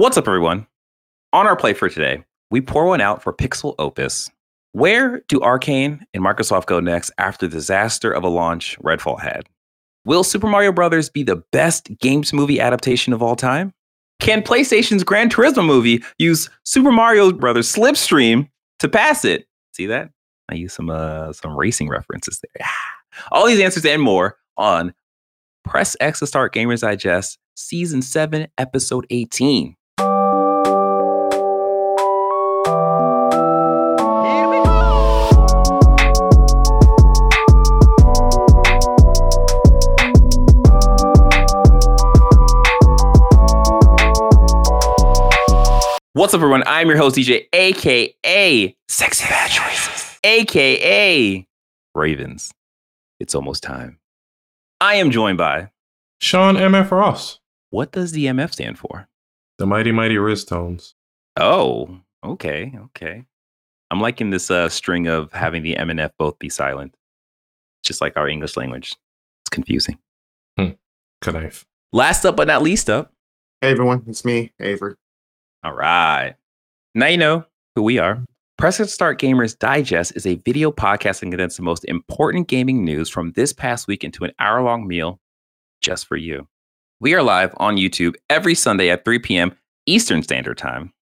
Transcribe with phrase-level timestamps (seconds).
[0.00, 0.66] What's up, everyone?
[1.34, 4.30] On our play for today, we pour one out for Pixel Opus.
[4.72, 9.46] Where do Arkane and Microsoft go next after the disaster of a launch Redfall had?
[10.06, 11.10] Will Super Mario Bros.
[11.10, 13.74] be the best games movie adaptation of all time?
[14.20, 17.70] Can PlayStation's Gran Turismo movie use Super Mario Bros.
[17.70, 18.48] Slipstream
[18.78, 19.44] to pass it?
[19.74, 20.08] See that?
[20.48, 22.66] I use some uh, some racing references there.
[23.32, 24.94] All these answers and more on
[25.62, 29.76] Press X to Start Gamers Digest, Season 7, Episode 18.
[46.20, 46.64] What's up, everyone?
[46.66, 51.46] I'm your host, DJ, aka Sexy Bad Choices, aka
[51.94, 52.52] Ravens.
[53.18, 53.98] It's almost time.
[54.82, 55.70] I am joined by
[56.18, 59.08] Sean MF Ross, what does the MF stand for?
[59.56, 60.94] the Mighty Mighty Riz Tones.
[61.38, 63.24] Oh, okay, okay.
[63.90, 66.94] I'm liking this uh, string of having the M and F both be silent,
[67.82, 68.94] just like our English language.
[69.42, 69.96] It's confusing.
[71.26, 71.64] Knife.
[71.94, 73.10] Last up but not least up.
[73.62, 74.96] Hey everyone, it's me, Avery.
[75.62, 76.36] All right.
[76.94, 77.44] Now you know
[77.74, 78.24] who we are.
[78.56, 82.82] Press to Start Gamers Digest is a video podcast that condenses the most important gaming
[82.82, 85.18] news from this past week into an hour long meal
[85.82, 86.48] just for you.
[86.98, 89.54] We are live on YouTube every Sunday at 3 p.m.
[89.84, 90.92] Eastern Standard Time.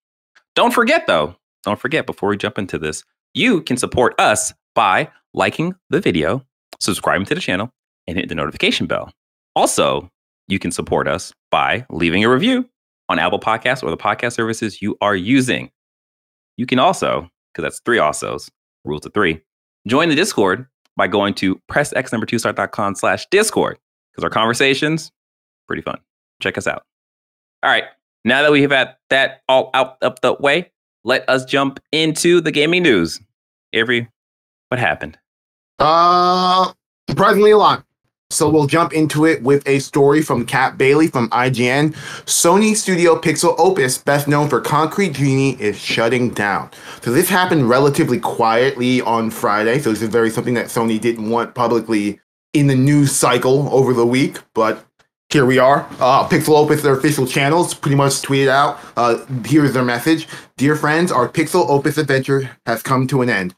[0.56, 5.08] Don't forget, though, don't forget before we jump into this, you can support us by
[5.34, 6.44] liking the video,
[6.80, 7.70] subscribing to the channel,
[8.08, 9.12] and hit the notification bell.
[9.54, 10.10] Also,
[10.48, 12.68] you can support us by leaving a review
[13.08, 15.70] on Apple Podcasts or the podcast services you are using.
[16.56, 18.50] You can also, because that's three alsos,
[18.84, 19.40] rules of three,
[19.86, 23.78] join the Discord by going to pressx number two start.com slash Discord
[24.12, 25.12] because our conversations,
[25.66, 25.98] pretty fun.
[26.42, 26.84] Check us out.
[27.62, 27.84] All right.
[28.24, 30.70] Now that we have had that all out of the way,
[31.04, 33.20] let us jump into the gaming news.
[33.72, 34.08] Avery,
[34.68, 35.16] what happened?
[35.78, 36.72] Uh,
[37.08, 37.84] surprisingly a lot.
[38.30, 41.94] So we'll jump into it with a story from Kat Bailey from IGN.
[42.26, 46.70] Sony Studio Pixel Opus, best known for Concrete Genie, is shutting down.
[47.00, 49.78] So this happened relatively quietly on Friday.
[49.78, 52.20] So this is very something that Sony didn't want publicly
[52.52, 54.84] in the news cycle over the week, but
[55.30, 55.88] here we are.
[55.98, 58.78] Uh, Pixel Opus, their official channels, pretty much tweeted out.
[58.98, 60.28] Uh, here's their message:
[60.58, 63.54] Dear friends, our Pixel Opus adventure has come to an end.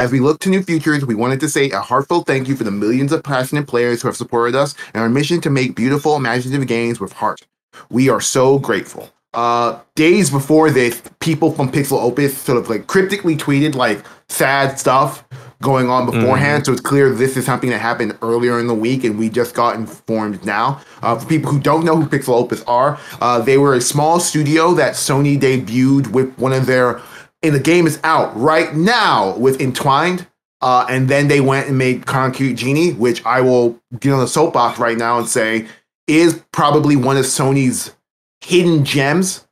[0.00, 2.64] As we look to new futures, we wanted to say a heartfelt thank you for
[2.64, 6.16] the millions of passionate players who have supported us and our mission to make beautiful,
[6.16, 7.46] imaginative games with heart.
[7.90, 9.10] We are so grateful.
[9.34, 14.78] Uh, days before this, people from Pixel Opus sort of like cryptically tweeted like sad
[14.78, 15.22] stuff
[15.60, 16.64] going on beforehand.
[16.64, 19.54] So it's clear this is something that happened earlier in the week, and we just
[19.54, 20.80] got informed now.
[21.02, 24.18] Uh, for people who don't know who Pixel Opus are, uh, they were a small
[24.18, 27.02] studio that Sony debuted with one of their
[27.42, 30.26] and the game is out right now with Entwined.
[30.62, 34.28] Uh, and then they went and made Concrete Genie, which I will get on the
[34.28, 35.66] soapbox right now and say
[36.06, 37.94] is probably one of Sony's
[38.42, 39.46] hidden gems.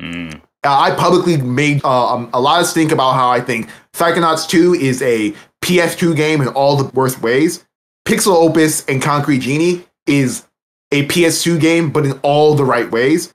[0.00, 3.68] Mm, Uh, I publicly made uh, um, a lot of stink about how I think
[3.92, 7.66] Psychonauts 2 is a PS2 game in all the worst ways.
[8.06, 10.46] Pixel Opus and Concrete Genie is
[10.92, 13.34] a PS2 game, but in all the right ways.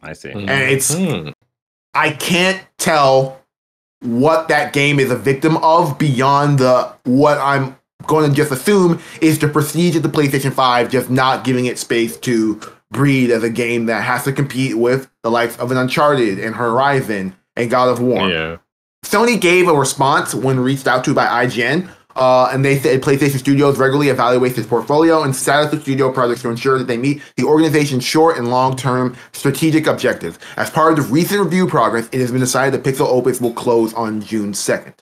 [0.00, 0.30] I see.
[0.30, 1.30] And it's Hmm.
[1.94, 3.37] I can't tell
[4.00, 7.76] what that game is a victim of beyond the what I'm
[8.06, 11.78] going to just assume is the prestige of the PlayStation 5 just not giving it
[11.78, 12.60] space to
[12.90, 16.54] breed as a game that has to compete with the likes of an Uncharted and
[16.54, 18.28] Horizon and God of War.
[18.30, 18.56] Yeah.
[19.04, 23.38] Sony gave a response when reached out to by IGN, uh, and they said PlayStation
[23.38, 27.22] Studios regularly evaluates its portfolio and status of studio projects to ensure that they meet
[27.36, 30.38] the organization's short and long-term strategic objectives.
[30.56, 33.52] As part of the recent review progress, it has been decided that Pixel Opus will
[33.52, 34.94] close on June 2nd.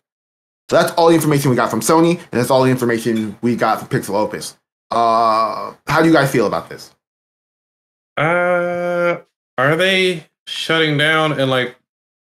[0.68, 3.56] So that's all the information we got from Sony, and that's all the information we
[3.56, 4.56] got from Pixel Opus.
[4.90, 6.94] Uh, how do you guys feel about this?
[8.16, 9.18] Uh,
[9.56, 11.76] are they shutting down and like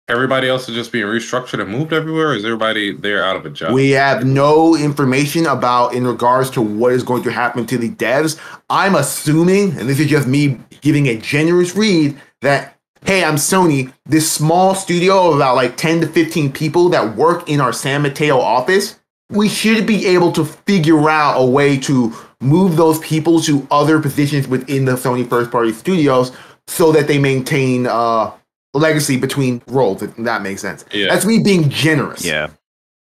[0.08, 2.34] everybody else is just being restructured and moved everywhere?
[2.34, 3.74] Is everybody there out of a job?
[3.74, 7.90] We have no information about in regards to what is going to happen to the
[7.90, 8.40] devs.
[8.70, 13.94] I'm assuming, and this is just me giving a generous read, that hey, I'm Sony,
[14.06, 18.02] this small studio of about like 10 to 15 people that work in our San
[18.02, 19.00] Mateo office,
[19.30, 24.00] we should be able to figure out a way to move those people to other
[24.00, 26.32] positions within the Sony first party studios
[26.68, 28.32] so that they maintain uh
[28.76, 30.86] legacy between roles, if that makes sense.
[30.92, 31.08] Yeah.
[31.08, 32.24] That's me being generous.
[32.24, 32.50] Yeah.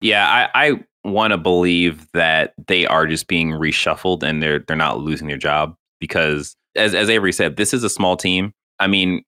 [0.01, 4.75] Yeah, I, I want to believe that they are just being reshuffled and they're they're
[4.75, 8.53] not losing their job because as as Avery said, this is a small team.
[8.79, 9.23] I mean,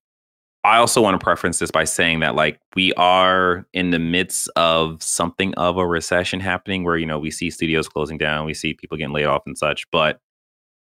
[0.64, 4.48] I also want to preference this by saying that like we are in the midst
[4.56, 8.54] of something of a recession happening where you know we see studios closing down, we
[8.54, 10.20] see people getting laid off and such, but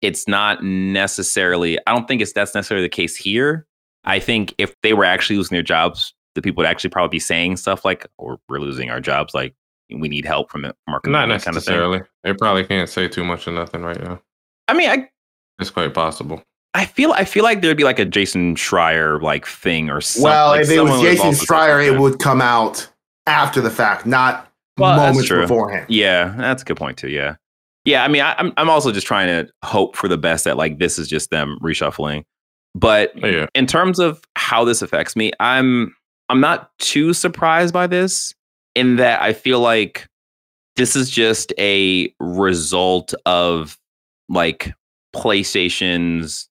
[0.02, 3.66] it's not necessarily I don't think it's that's necessarily the case here.
[4.08, 7.20] I think if they were actually losing their jobs, the people would actually probably be
[7.20, 9.54] saying stuff like or we're losing our jobs like
[9.90, 12.02] we need help from it from Not company," kind of necessarily.
[12.24, 14.22] They probably can't say too much of nothing right now.
[14.68, 15.10] I mean, I
[15.60, 16.42] It's quite possible.
[16.74, 20.24] I feel I feel like there'd be like a Jason Schreier like thing or something.
[20.24, 22.88] well, like if it was Jason also Schreier, it would come out
[23.26, 25.88] after the fact, not Well, moments beforehand.
[25.90, 27.10] Yeah, that's a good point too.
[27.10, 27.36] Yeah,
[27.84, 28.04] yeah.
[28.04, 30.78] I mean, I, I'm I'm also just trying to hope for the best that like
[30.78, 32.24] this is just them reshuffling.
[32.78, 33.48] But oh, Yeah.
[33.56, 35.96] in terms of how this affects me, I'm
[36.30, 38.36] I'm not too surprised by this
[38.76, 40.08] in that I feel like
[40.76, 43.78] this is just a result of
[44.30, 44.74] like
[45.16, 46.50] PlayStation's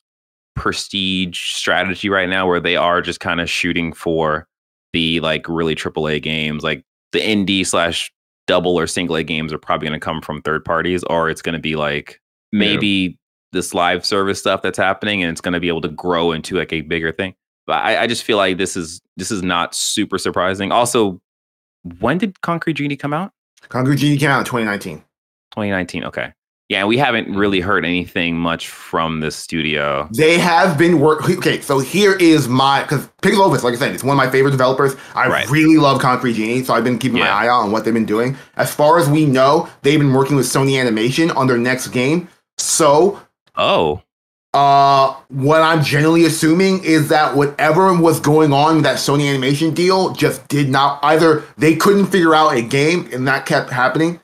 [0.57, 4.49] prestige strategy right now where they are just kind of shooting for
[4.93, 6.83] the like really AAA games like
[7.13, 8.11] the indie slash
[8.47, 11.43] double or single A games are probably going to come from third parties or it's
[11.43, 12.21] going to be like
[12.53, 13.19] maybe
[13.57, 16.57] this live service stuff that's happening and it's going to be able to grow into
[16.57, 17.35] like a bigger thing
[17.67, 21.21] but I, I just feel like this is this is not super surprising also
[22.01, 23.33] when did concrete genie come out
[23.69, 24.99] Concrete Genie came out in 2019.
[25.53, 26.33] 2019 okay
[26.69, 31.29] yeah we haven't really heard anything much from this studio They have been work.
[31.29, 34.31] Okay, so here is my because Pixel Opus, like I said, it's one of my
[34.31, 34.95] favorite developers.
[35.15, 35.49] I Right.
[35.51, 37.25] really love Concrete Genie, so I've been keeping Yeah.
[37.25, 38.37] my eye out on what they've been doing.
[38.57, 42.29] As far as we know, they've been working with Sony Animation on their next game.
[42.59, 43.21] So,
[43.57, 44.03] oh
[44.55, 49.75] uh, what I'm generally assuming is that whatever was going on with that Sony Animation
[49.75, 54.19] deal just did not either they couldn't figure out a game and that kept happening,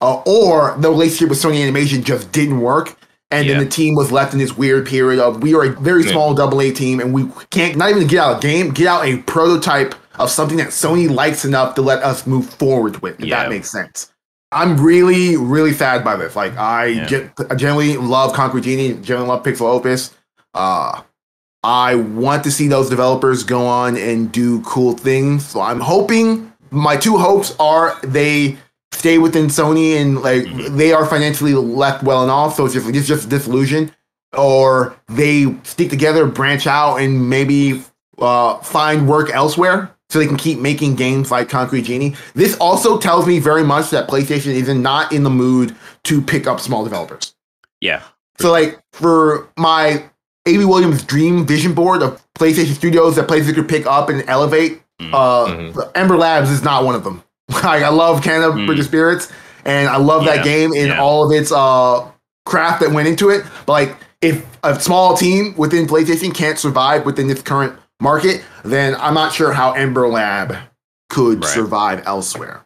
[0.00, 2.96] uh, or the relationship with Sony Animation just didn't work.
[3.32, 3.54] And Yeah.
[3.54, 6.12] then the team was left in this weird period of we are a very Yeah.
[6.12, 9.04] small double A team and we can't not even get out a game, get out
[9.04, 13.26] a prototype of something that Sony likes enough to let us move forward with, if
[13.26, 13.42] Yeah.
[13.42, 14.11] that makes sense.
[14.52, 16.36] I'm really, really sad by this.
[16.36, 17.06] Like I, Yeah.
[17.06, 20.10] ge- I generally love Concrete Genie, generally love Pixel Opus.
[20.54, 21.00] Uh,
[21.64, 25.46] I want to see those developers go on and do cool things.
[25.46, 28.56] So I'm hoping my two hopes are they
[28.92, 30.76] stay within Sony and like Mhm.
[30.76, 32.56] they are financially left well enough.
[32.56, 33.90] So it's just it's just disillusion,
[34.36, 37.82] or they stick together, branch out, and maybe
[38.20, 42.14] uh, find work elsewhere so they can keep making games like Concrete Genie.
[42.34, 45.74] This also tells me very much that PlayStation is not in the mood
[46.04, 47.34] to pick up small developers.
[47.80, 48.02] yeah
[48.38, 50.04] So like for my
[50.46, 50.64] A.B.
[50.66, 55.14] Williams dream vision board of PlayStation Studios that PlayStation could pick up and elevate, Mm.
[55.14, 55.90] uh, Mhm.
[55.94, 57.22] Ember Labs is not one of them.
[57.48, 58.66] like I love Kena Mm.
[58.66, 59.28] Bridge of Spirits,
[59.64, 61.00] and I love Yeah, that game in yeah.
[61.00, 62.04] all of its uh
[62.44, 63.42] craft that went into it.
[63.66, 68.94] But like if a small team within PlayStation can't survive within its current market, then
[68.96, 70.56] I'm not sure how Ember Lab
[71.08, 71.54] could Right.
[71.54, 72.64] survive elsewhere.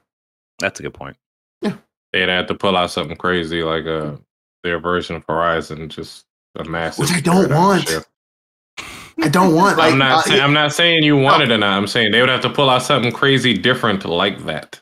[0.59, 1.17] that's a good point
[1.63, 1.75] Yeah.
[2.13, 4.13] They'd have to pull out something crazy like uh
[4.65, 6.25] their version of Horizon, just
[6.59, 7.01] a massive.
[7.05, 7.87] Which I don't want.
[7.89, 8.09] shift.
[9.23, 10.19] I don't want like I'm not.
[10.19, 11.77] uh, saying, I'm not saying you want it or not.
[11.77, 14.81] I'm saying they would have to pull out something crazy different like that.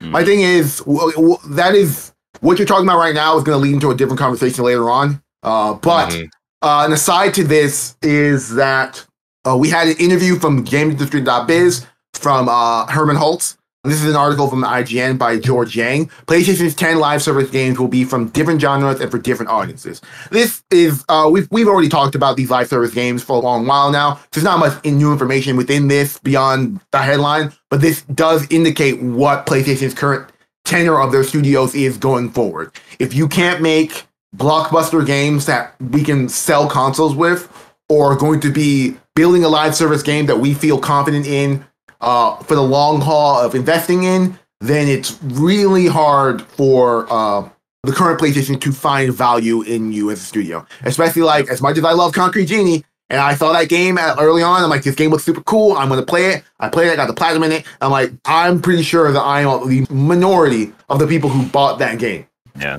[0.00, 3.56] My thing is w- w- that is what you're talking about right now is going
[3.58, 5.22] to lead into a different conversation later on.
[5.42, 6.28] Uh, but Mhm.
[6.62, 9.04] uh, an aside to this is that
[9.46, 13.56] uh, we had an interview from GameIndustry.biz from uh, Hermen Hulst.
[13.82, 16.08] This is an article from IGN by George Yang.
[16.26, 20.02] PlayStation's 10 live service games will be from different genres and for different audiences.
[20.30, 23.66] This is, uh, we've, we've already talked about these live service games for a long
[23.66, 24.20] while now.
[24.32, 29.00] There's not much in new information within this beyond the headline, but this does indicate
[29.00, 30.30] what PlayStation's current
[30.66, 32.72] tenor of their studios is going forward.
[32.98, 34.04] If you can't make
[34.36, 37.50] blockbuster games that we can sell consoles with,
[37.90, 41.66] or going to be building a live service game that we feel confident in
[42.00, 47.46] uh, for the long haul of investing in, then it's really hard for uh,
[47.82, 50.64] the current PlayStation to find value in you as a studio.
[50.84, 54.40] Especially like as much as I love Concrete Genie, and I saw that game early
[54.40, 55.72] on, I'm like, this game looks super cool.
[55.72, 56.44] I'm gonna play it.
[56.60, 56.92] I played it.
[56.92, 57.66] I got the platinum in it.
[57.80, 61.80] I'm like, I'm pretty sure that I am the minority of the people who bought
[61.80, 62.28] that game.
[62.56, 62.78] Yeah.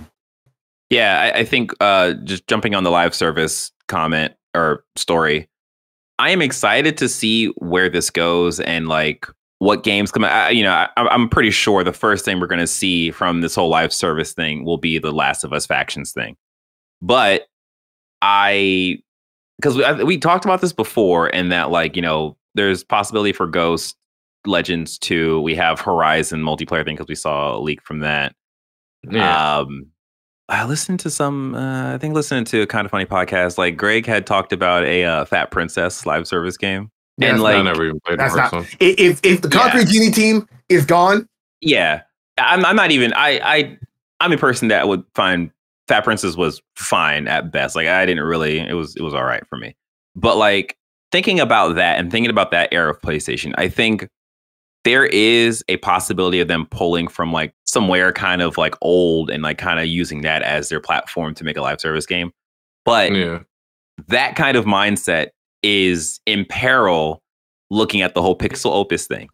[0.89, 5.49] Yeah, I, I think uh, just jumping on the live service comment or story,
[6.19, 9.27] I am excited to see where this goes and like
[9.59, 10.55] what games come out.
[10.55, 13.55] You know, I, I'm pretty sure the first thing we're going to see from this
[13.55, 16.35] whole live service thing will be the Last of Us factions thing.
[17.01, 17.47] But
[18.21, 18.99] I,
[19.57, 23.47] because we, we talked about this before, and that like you know, there's possibility for
[23.47, 23.95] Ghost
[24.45, 25.41] Legends 2.
[25.41, 28.35] We have Horizon multiplayer thing because we saw a leak from that.
[29.09, 29.57] Yeah.
[29.57, 29.90] Um,
[30.51, 33.57] I listened to some, uh, I think listening to a kind of funny podcast.
[33.57, 36.91] Like Greg had talked about a uh, Fat Princess live service game.
[37.17, 39.59] Yeah, and that's like I never even played that's not- If if the Yeah.
[39.61, 41.27] Concrete Genie team is gone,
[41.61, 42.01] Yeah,
[42.37, 42.65] I'm.
[42.65, 43.13] I'm not even.
[43.13, 43.39] I.
[43.43, 43.77] I.
[44.19, 45.51] I'm a person that would find
[45.87, 47.75] Fat Princess was fine at best.
[47.75, 48.59] Like I didn't really.
[48.59, 48.95] It was.
[48.95, 49.75] It was all right for me.
[50.15, 50.77] But like
[51.11, 54.07] thinking about that and thinking about that era of PlayStation, I think
[54.83, 59.43] there is a possibility of them pulling from like somewhere kind of like old and
[59.43, 62.31] like kind of using that as their platform to make a live service game.
[62.83, 63.39] But Yeah.
[64.07, 65.29] that kind of mindset
[65.61, 67.21] is in peril
[67.69, 69.29] looking at the whole pixel opus thing.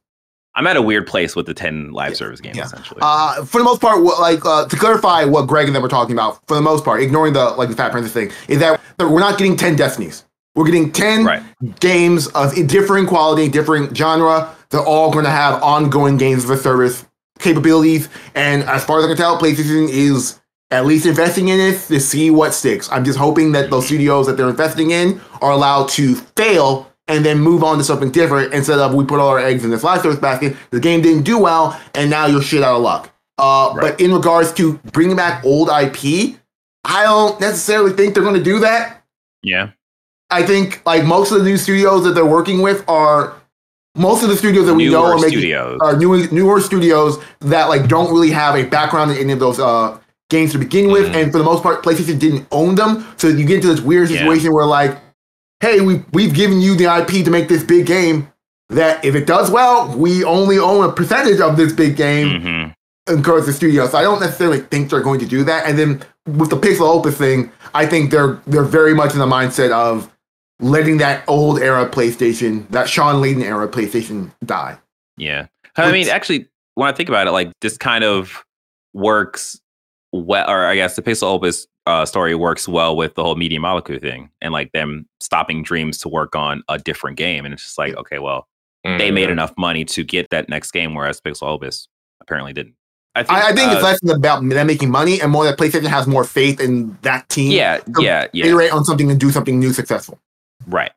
[0.55, 2.65] I'm at a weird place with the 10 live service games yeah.
[2.65, 2.99] essentially.
[3.01, 6.13] uh, for the most part, like uh, to clarify what Greg and them were talking
[6.13, 9.19] about, for the most part, ignoring the like the Fat Princess thing, is that we're
[9.19, 10.25] not getting ten Destinies.
[10.57, 11.43] We're getting ten right.
[11.79, 14.55] games of differing quality, differing genre.
[14.71, 17.05] They're all going to have ongoing games of a service
[17.37, 18.09] capabilities.
[18.33, 20.39] And as far as I can tell, PlayStation is
[20.71, 22.91] at least investing in it to see what sticks.
[22.91, 27.23] I'm just hoping that those studios that they're investing in are allowed to fail and
[27.23, 29.83] then move on to something different instead of we put all our eggs in this
[29.83, 30.57] live service basket.
[30.71, 33.13] The game didn't do well, and now you're shit out of luck.
[33.37, 33.91] Uh, Right.
[33.91, 36.35] But in regards to bringing back old IP,
[36.83, 39.03] I don't necessarily think they're going to do that.
[39.43, 39.69] Yeah.
[40.29, 43.33] I think like most of the new studios that they're working with are
[43.95, 45.79] most of the studios that we know Newer are making studios.
[45.81, 49.59] are newer newer studios that like don't really have a background in any of those
[49.59, 49.97] uh
[50.29, 51.15] games to begin with, Mhm.
[51.15, 53.05] and for the most part, PlayStation didn't own them.
[53.15, 54.19] So you get into this weird Yeah.
[54.19, 54.97] situation where like,
[55.61, 58.27] hey, we we've given you the IP to make this big game.
[58.69, 62.73] That if it does well, we only own a percentage of this big game Mhm.
[63.15, 63.87] encourage the studio.
[63.87, 65.65] So I don't necessarily think they're going to do that.
[65.65, 69.25] And then with the Pixel Opus thing, I think they're they're very much in the
[69.25, 70.09] mindset of
[70.59, 74.77] letting that old era PlayStation, that Shawn Layden era PlayStation die.
[75.17, 75.47] Yeah.
[75.75, 78.43] I mean, Which- actually, when I think about it, like this kind of
[78.93, 79.59] works
[80.11, 83.59] well, or I guess the Pixel Opus uh, story works well with the whole Media
[83.59, 87.45] Molecule thing and like them stopping dreams to work on a different game.
[87.45, 88.47] And it's just like, okay, well,
[88.83, 91.89] they made enough money to get that next game, whereas Pixel Opus
[92.21, 92.75] apparently didn't.
[93.15, 95.57] I think, I, I think uh, it's less about them making money and more that
[95.57, 97.51] PlayStation has more faith in that team.
[97.51, 98.45] yeah, to yeah, yeah.
[98.45, 100.19] Iterate on something and do something new successful.
[100.67, 100.91] Right.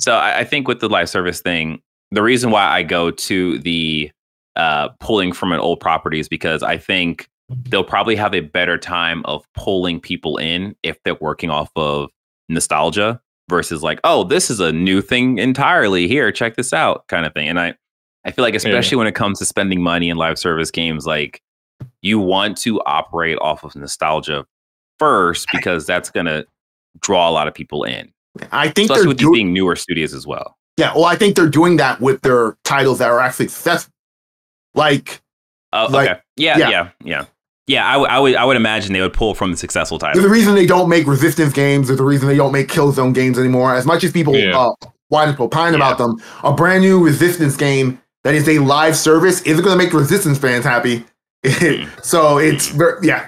[0.00, 3.58] So I, I think with the live service thing, the reason why I go to
[3.58, 4.10] the
[4.56, 7.28] uh, pulling from an old property is because I think
[7.68, 12.10] they'll probably have a better time of pulling people in if they're working off of
[12.48, 16.08] nostalgia versus like, oh, this is a new thing entirely.
[16.08, 17.48] Here, check this out, kind of thing.
[17.48, 17.74] And I,
[18.24, 21.42] I feel like especially when it comes to spending money in live service games, like
[22.02, 24.44] you want to operate off of nostalgia
[24.98, 26.44] first because that's gonna
[27.00, 28.12] draw a lot of people in
[28.50, 30.56] I think especially they're with these doing being newer studios as well.
[30.76, 30.92] yeah.
[30.94, 33.92] Well, I think they're doing that with their titles that are actually successful.
[34.74, 35.20] Like
[35.74, 36.20] Oh, Like, okay.
[36.36, 36.68] Yeah, yeah.
[36.70, 37.24] yeah, yeah,
[37.66, 37.88] yeah.
[37.88, 40.28] I, w- I would, I would imagine they would pull from the successful There's title.
[40.28, 41.88] a reason they don't make resistance games.
[41.88, 43.74] There's a reason they don't make Killzone games anymore.
[43.74, 44.58] As much as people Yeah.
[44.58, 44.72] uh,
[45.08, 45.76] whine and opine Yeah.
[45.76, 49.82] about them, a brand new resistance game that is a live service isn't going to
[49.82, 51.04] make resistance fans happy.
[52.02, 53.26] so it's very, yeah,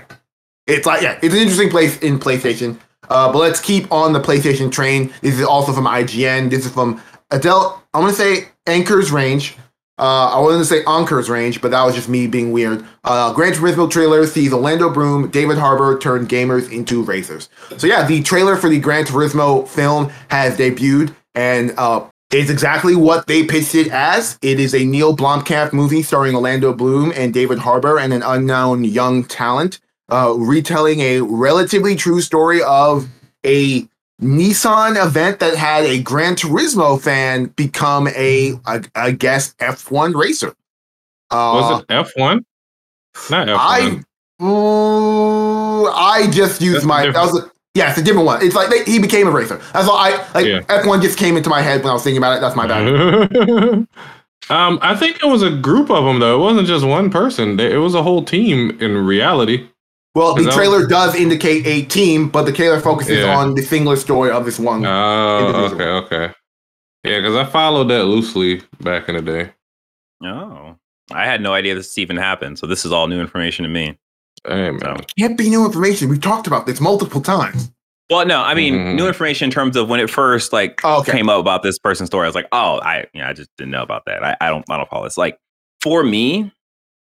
[0.66, 2.78] it's like yeah, it's an interesting place in PlayStation.
[3.08, 5.12] Uh, but let's keep on the PlayStation train.
[5.20, 6.50] This is also from IGN.
[6.50, 7.82] This is from Adele.
[7.92, 9.56] I'm to say Ankers-Range.
[9.96, 12.84] Uh, I wanted to say Ankers-Range, but that was just me being weird.
[13.04, 17.48] Uh, Gran Turismo trailer sees Orlando Bloom, David Harbour turn gamers into racers.
[17.76, 22.96] So yeah, the trailer for the Gran Turismo film has debuted, and uh, it's exactly
[22.96, 24.36] what they pitched it as.
[24.42, 28.82] It is a Neil Blomkamp movie starring Orlando Bloom and David Harbour and an unknown
[28.82, 29.78] young talent,
[30.10, 33.08] uh, retelling a relatively true story of
[33.44, 33.88] a
[34.22, 40.54] Nissan event that had a Gran Turismo fan become a, I, I guess, F1 racer.
[41.30, 42.44] Uh, Was it F one?
[43.30, 44.04] Not F I, one.
[44.42, 47.06] Ooh, I just used That's my.
[47.10, 48.44] That was a, yeah, it's a different one.
[48.44, 49.56] It's like they, he became a racer.
[49.72, 49.96] That's all.
[49.96, 50.60] I like Yeah.
[50.62, 52.40] F1 just came into my head when I was thinking about it.
[52.40, 52.86] That's my bad.
[54.50, 56.36] um, I think it was a group of them though.
[56.36, 57.58] It wasn't just one person.
[57.58, 59.68] It was a whole team in reality.
[60.14, 63.36] Well, the Is that- trailer does indicate a team, but the trailer focuses Yeah.
[63.36, 64.84] on the singular story of this one.
[64.86, 65.82] Oh, Individual.
[65.98, 66.34] okay, okay.
[67.04, 69.50] Yeah, because I followed that loosely back in the day.
[70.24, 70.76] Oh,
[71.12, 72.58] I had no idea this even happened.
[72.58, 73.98] So this is all new information to me.
[74.46, 74.80] Hey man.
[74.80, 76.08] So, Can't be new information.
[76.08, 77.70] We've talked about this multiple times.
[78.10, 78.94] well, no, I mean Mhm.
[78.96, 81.12] new information in terms of when it first like Oh, okay.
[81.12, 82.24] came up about this person's story.
[82.24, 84.22] I was like, oh, I, yeah, I just didn't know about that.
[84.22, 85.16] I, I don't, I don't follow this.
[85.18, 85.38] Like
[85.82, 86.52] for me,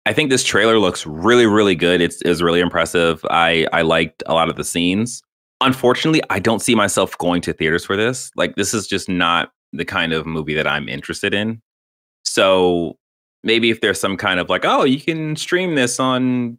[0.06, 2.00] I think this trailer looks really, really good.
[2.00, 3.24] It's is really impressive.
[3.30, 5.22] I I liked a lot of the scenes.
[5.60, 8.30] Unfortunately, I don't see myself going to theaters for this.
[8.34, 11.60] Like this is just not the kind of movie that I'm interested in.
[12.24, 12.96] So
[13.44, 16.58] maybe if there's some kind of like, oh, you can stream this on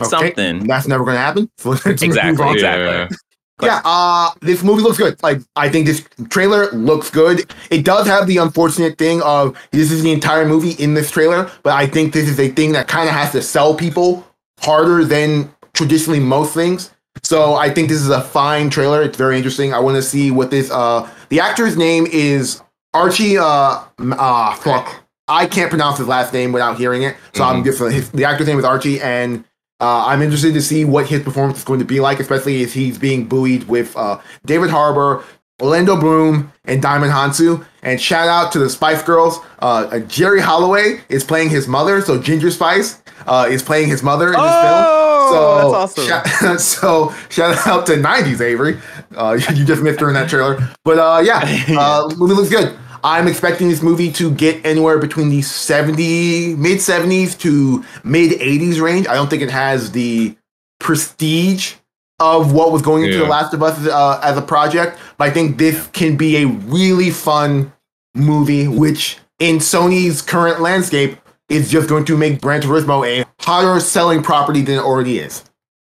[0.00, 0.66] Okay, something.
[0.66, 1.50] That's never going to happen.
[1.58, 2.54] So Exactly, on.
[2.54, 3.16] exactly.
[3.62, 3.68] Yeah.
[3.70, 5.22] Yeah, uh, this movie looks good.
[5.22, 7.52] Like, I think this trailer looks good.
[7.70, 11.50] It does have the unfortunate thing of this is the entire movie in this trailer,
[11.62, 14.26] but I think this is a thing that kind of has to sell people
[14.60, 16.90] harder than traditionally most things.
[17.22, 19.02] So I think this is a fine trailer.
[19.02, 19.74] It's very interesting.
[19.74, 20.70] I want to see what this.
[20.70, 22.62] Uh, the actor's name is
[22.94, 23.36] Archie.
[23.38, 25.04] Uh, uh, fuck.
[25.28, 27.16] I can't pronounce his last name without hearing it.
[27.34, 29.44] So I'm just his, the actor's name is Archie, and
[29.80, 32.72] uh, I'm interested to see what his performance is going to be like, especially as
[32.72, 35.24] he's being buoyed with uh, David Harbour,
[35.60, 37.64] Orlando Bloom, and Djimon Hounsou.
[37.82, 39.38] And shout out to the Spice Girls.
[39.60, 44.02] Uh, uh, Geri Halliwell is playing his mother, so Ginger Spice uh, is playing his
[44.02, 45.72] mother in this Oh, film.
[45.72, 45.98] that's
[46.42, 46.58] awesome.
[46.58, 48.78] So shout out to 90s Avery.
[49.14, 50.58] Uh, you just missed her in that trailer.
[50.84, 51.40] But uh, yeah,
[51.78, 52.76] uh, movie looks good.
[53.02, 58.80] I'm expecting this movie to get anywhere between the 70, mid 70s to mid 80s
[58.80, 59.06] range.
[59.08, 60.36] I don't think it has the
[60.78, 61.74] prestige
[62.18, 63.24] of what was going into Yeah.
[63.24, 66.46] The Last of Us uh, as a project, but I think this can be a
[66.46, 67.72] really fun
[68.14, 71.16] movie, which in Sony's current landscape
[71.48, 75.44] is just going to make Gran Turismo a hotter selling property than it already is.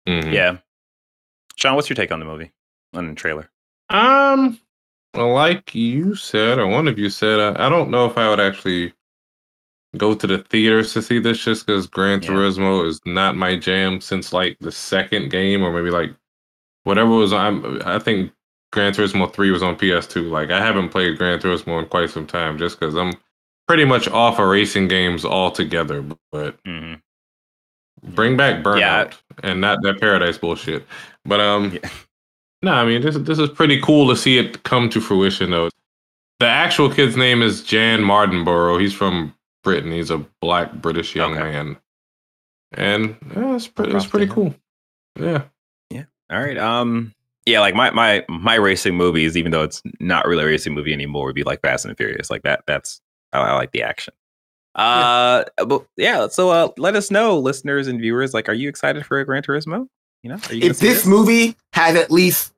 [0.07, 0.31] Mhm.
[0.33, 0.57] Yeah.
[1.57, 2.51] Sean, what's your take on the movie?
[2.93, 3.49] On the trailer?
[3.89, 4.57] Um,
[5.13, 8.29] well, like you said, or one of you said, I, I don't know if I
[8.29, 8.93] would actually
[9.97, 12.29] go to the theaters to see this just because Gran Yeah.
[12.29, 16.11] Turismo is not my jam since like the second game, or maybe like
[16.83, 17.81] whatever was on.
[17.83, 18.31] I think
[18.71, 20.29] Gran Turismo 3 was on PS2.
[20.29, 23.13] Like, I haven't played Gran Turismo in quite some time just because I'm
[23.67, 26.03] pretty much off of racing games altogether.
[26.31, 26.93] But hmm
[28.15, 29.11] bring back Burnout Yeah.
[29.43, 30.87] and not that Paradise bullshit.
[31.25, 31.89] But um, Yeah.
[32.63, 35.69] No, I mean this this is pretty cool to see it come to fruition though.
[36.39, 38.79] The actual kid's name is Jann Mardenborough.
[38.79, 39.91] He's from Britain.
[39.91, 41.43] He's a black British young Okay.
[41.43, 41.77] man,
[42.73, 44.53] and yeah, it's pretty it's pretty cool.
[45.19, 45.43] Yeah,
[45.89, 46.03] Yeah.
[46.31, 46.57] All right.
[46.57, 47.13] Um.
[47.47, 50.93] Yeah, like my my my racing movies, even though it's not really a racing movie
[50.93, 52.29] anymore, would be like Fast and Furious.
[52.29, 52.63] Like that.
[52.67, 53.01] That's
[53.33, 54.13] I, I like the action.
[54.75, 56.27] Uh, but yeah.
[56.27, 58.33] So uh, let us know, listeners and viewers.
[58.33, 59.87] Like, are you excited for a Gran Turismo?
[60.23, 62.53] You know, you If see this movie has at least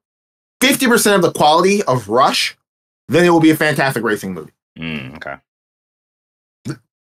[0.62, 2.58] 50% of the quality of Rush,
[3.08, 4.52] then it will be a fantastic racing movie.
[4.78, 5.36] Mm, okay.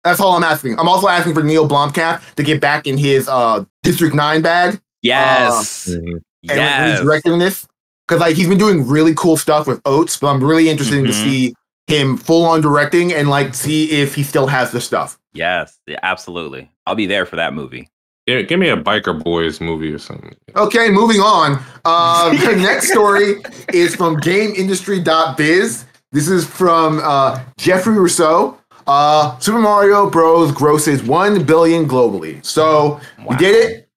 [0.05, 0.79] That's all I'm asking.
[0.79, 4.81] I'm also asking for Neil Blomkamp to get back in his uh, District 9 bag
[5.03, 5.87] Yes.
[5.88, 6.92] and when yes.
[6.99, 7.66] he's directing this.
[8.07, 11.11] Because like he's been doing really cool stuff with Oats, but I'm really interested to
[11.11, 11.12] Mhm.
[11.12, 11.55] see
[11.88, 15.18] him full on directing and like see if he still has the stuff.
[15.35, 15.79] Yes.
[15.87, 16.71] Yeah, absolutely.
[16.87, 17.88] I'll be there for that movie.
[18.28, 18.42] Yeah.
[18.42, 20.34] Give me a biker boys movie or something.
[20.54, 21.58] Okay, moving on.
[21.84, 23.36] Uh, the next story
[23.72, 25.84] is from GameIndustry.biz.
[26.12, 28.58] This is from uh, Jeffrey Rousseau.
[28.86, 30.50] Uh, Super Mario Bros.
[30.52, 32.42] grosses one billion globally.
[32.44, 33.88] So we did it.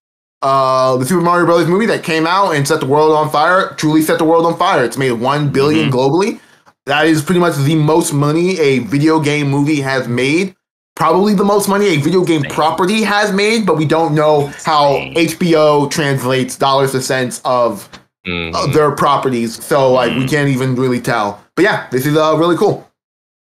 [0.42, 1.68] Uh, the Super Mario Bros.
[1.68, 4.58] movie that came out and set the world on fire truly set the world on
[4.58, 4.84] fire.
[4.84, 5.94] It's made one billion Mhm.
[5.94, 6.40] globally.
[6.88, 10.56] That is pretty much the most money a video game movie has made.
[11.02, 14.98] Probably the most money a video game property has made, but we don't know how.
[15.16, 17.90] HBO translates dollars to cents of
[18.28, 19.64] uh, their properties.
[19.66, 20.30] So like we Mm.
[20.30, 21.44] can't even really tell.
[21.56, 22.88] But yeah, this is uh, really cool.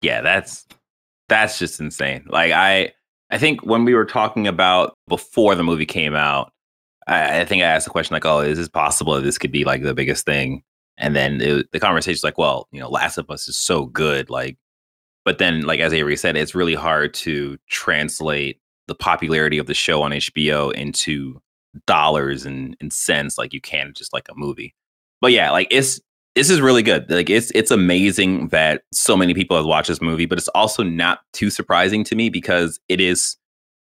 [0.00, 0.64] yeah that's
[1.28, 2.90] that's just insane like i
[3.30, 6.50] i think when we were talking about before the movie came out
[7.06, 9.52] i, I think i asked the question like oh is this possible that this could
[9.52, 10.62] be like the biggest thing
[10.96, 14.30] and then it, the conversation's like well you know last of us is so good
[14.30, 14.56] like
[15.30, 19.74] but then like as avery said it's really hard to translate the popularity of the
[19.74, 21.40] show on hbo into
[21.86, 24.74] dollars and, and cents like you can just like a movie
[25.20, 26.00] but yeah like it's
[26.36, 27.10] this is really good.
[27.10, 30.82] Like it's it's amazing that so many people have watched this movie, but it's also
[30.84, 33.36] not too surprising to me because it is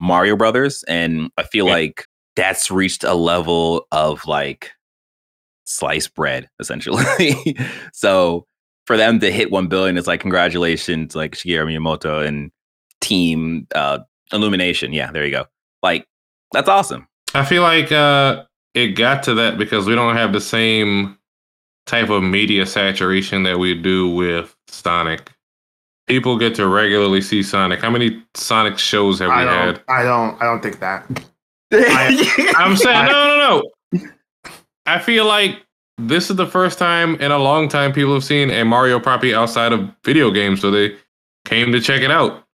[0.00, 1.72] Mario Brothers, and I feel Yeah.
[1.72, 4.70] like that's reached a level of like
[5.64, 7.04] sliced bread, essentially.
[7.92, 8.46] so
[8.90, 12.50] for them to hit one billion, it's like congratulations, like Shigeru Miyamoto and
[13.00, 14.00] team uh
[14.32, 14.92] Illumination.
[14.92, 15.44] Yeah, there you go.
[15.80, 16.08] Like
[16.50, 17.06] that's awesome.
[17.32, 18.42] I feel like uh,
[18.74, 21.16] it got to that because we don't have the same
[21.86, 25.30] type of media saturation that we do with Sonic.
[26.08, 27.80] People get to regularly see Sonic.
[27.80, 29.82] How many Sonic shows have we I don't, had?
[29.86, 31.06] I don't, I don't think that.
[32.56, 33.62] I'm saying I- no, no,
[34.02, 34.08] no.
[34.86, 35.64] I feel like
[36.06, 39.34] this is the first time in a long time people have seen a Mario property
[39.34, 40.96] outside of video games, so they
[41.44, 42.44] came to check it out.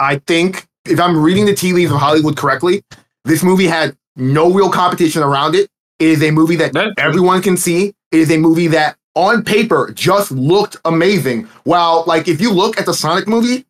[0.00, 2.82] I think if I'm reading the tea leaves of Hollywood correctly,
[3.24, 5.68] this movie had no real competition around it.
[5.98, 7.94] It is a movie that That- everyone can see.
[8.10, 11.48] It is a movie that on paper just looked amazing.
[11.62, 13.64] While like if you look at the Sonic movie,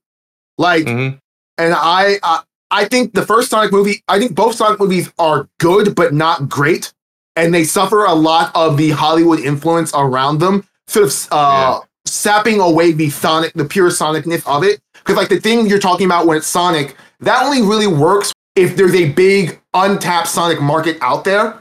[0.56, 1.18] like Mhm.
[1.58, 2.40] and I uh,
[2.70, 6.48] I think the first Sonic movie, I think both Sonic movies are good but not
[6.48, 6.93] great.
[7.37, 12.61] And they suffer a lot of the Hollywood influence around them, sort of uh, sapping
[12.61, 14.81] away the Sonic, the pure Sonicness of it.
[14.94, 18.77] Because like the thing you're talking about when it's Sonic, that only really works if
[18.77, 21.61] there's a big untapped Sonic market out there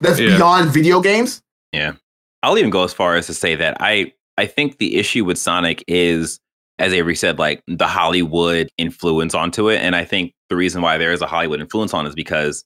[0.00, 0.36] that's Yeah.
[0.36, 1.42] beyond video games.
[1.72, 1.92] Yeah,
[2.42, 5.38] I'll even go as far as to say that I I think the issue with
[5.38, 6.40] Sonic is,
[6.80, 10.98] as Avery said, like the Hollywood influence onto it, and I think the reason why
[10.98, 12.64] there is a Hollywood influence on it is because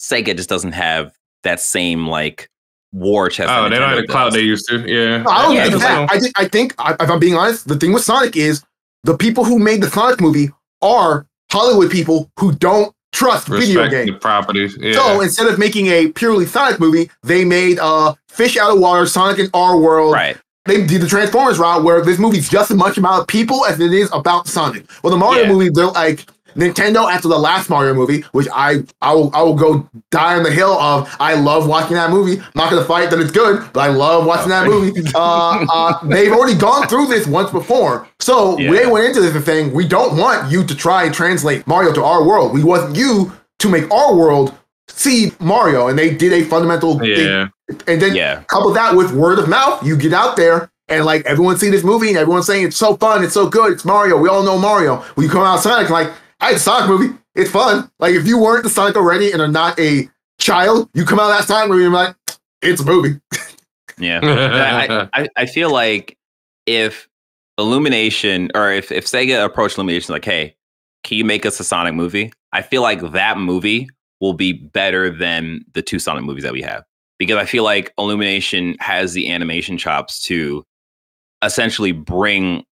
[0.00, 1.12] Sega just doesn't have
[1.44, 2.48] that same like
[2.92, 3.50] war chest.
[3.50, 4.78] Oh, that they don't have Nintendo the clout they used to.
[4.90, 5.18] Yeah.
[5.18, 6.10] No, I don't Yeah, think because that.
[6.12, 8.62] I think, I think, I- if I'm being honest, the thing with Sonic is
[9.04, 10.50] the people who made the Sonic movie
[10.82, 14.10] are Hollywood people who don't trust video Respect games.
[14.10, 14.76] the properties.
[14.80, 14.94] Yeah.
[14.94, 19.06] So instead of making a purely Sonic movie, they made uh, Fish Out of Water,
[19.06, 20.12] Sonic in Our World.
[20.14, 20.36] Right.
[20.66, 23.92] They did the Transformers route where this movie's just as much about people as it
[23.92, 24.84] is about Sonic.
[25.02, 25.48] Well, the Mario Yeah.
[25.48, 29.54] movie, they're like Nintendo after the last Mario movie, which I I will I will
[29.54, 31.14] go die on the hill of.
[31.20, 32.40] I love watching that movie.
[32.40, 35.00] I'm not gonna fight that it's good, but I love watching that movie.
[35.14, 38.72] Uh, uh, they've already gone through this once before, so Yeah.
[38.72, 39.72] they went into this thing.
[39.72, 42.52] we don't want you to try and translate Mario to our world.
[42.52, 44.54] We want you to make our world
[44.88, 47.10] see Mario, and they did a fundamental thing.
[47.18, 47.48] yeah.
[47.86, 48.40] And then Yeah.
[48.48, 51.84] couple that with word of mouth, you get out there and like everyone see this
[51.84, 54.16] movie and everyone's saying it's so fun, it's so good, it's Mario.
[54.16, 55.04] We all know Mario.
[55.14, 57.90] When you come out of Sonic, like I had a Sonic movie, it's fun.
[57.98, 61.30] Like if you weren't the Sonic already and are not a child, you come out
[61.30, 62.16] of that Sonic movie and you're like,
[62.62, 63.20] it's a movie.
[63.98, 64.20] Yeah.
[65.12, 66.16] I, I, I feel like
[66.66, 67.08] if
[67.58, 70.54] Illumination or if, if Sega approached Illumination like, hey,
[71.04, 72.32] can you make us a Sonic movie?
[72.52, 73.88] I feel like that movie
[74.20, 76.84] will be better than the two Sonic movies that we have.
[77.18, 80.64] Because I feel like Illumination has the animation chops to
[81.42, 82.64] essentially bring,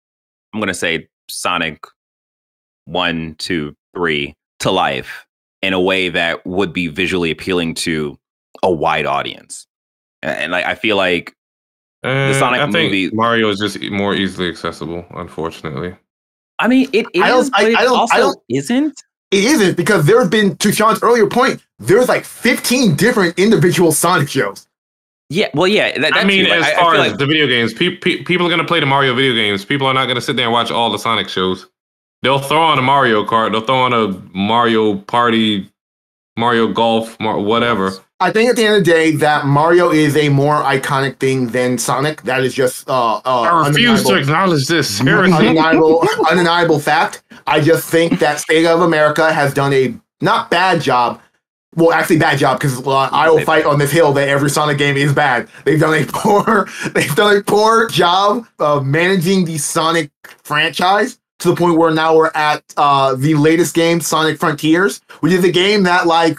[0.52, 1.82] I'm going to say Sonic
[2.86, 5.26] one, two, three to life
[5.62, 8.18] in a way that would be visually appealing to
[8.62, 9.66] a wide audience.
[10.22, 11.34] And, and like I feel like
[12.02, 15.96] Uh, Sonic I think movie- Mario is just more easily accessible, unfortunately.
[16.58, 18.94] I mean, it is, I don't- but I- it I don't- I also don't- isn't.
[19.30, 23.90] It isn't because there have been, to Sean's earlier point, there's like 15 different individual
[23.90, 24.68] Sonic shows.
[25.30, 25.98] Yeah, well, yeah.
[25.98, 26.50] That, I mean, too.
[26.50, 28.50] Like, as I- I far feel as like- the video games, pe- pe- people are
[28.50, 29.64] going to play the Mario video games.
[29.64, 31.66] People are not going to sit there and watch all the Sonic shows.
[32.24, 33.52] They'll throw on a Mario Kart.
[33.52, 35.70] They'll throw on a Mario Party,
[36.38, 37.92] Mario Golf, Mar- whatever.
[38.18, 41.48] I think at the end of the day that Mario is a more iconic thing
[41.48, 42.22] than Sonic.
[42.22, 44.10] That is just uh, uh I refuse undeniable.
[44.10, 45.00] to acknowledge this.
[45.00, 47.22] Undeniable, undeniable fact.
[47.46, 51.20] I just think that Sega of America has done a not bad job.
[51.76, 54.78] Well, actually, bad job because uh, I will fight on this hill that every Sonic
[54.78, 55.46] game is bad.
[55.66, 60.10] They've done a poor, they've done a poor job of managing the Sonic
[60.42, 65.32] franchise to the point where now we're at uh, the latest game, Sonic Frontiers, which
[65.32, 66.38] is a game that like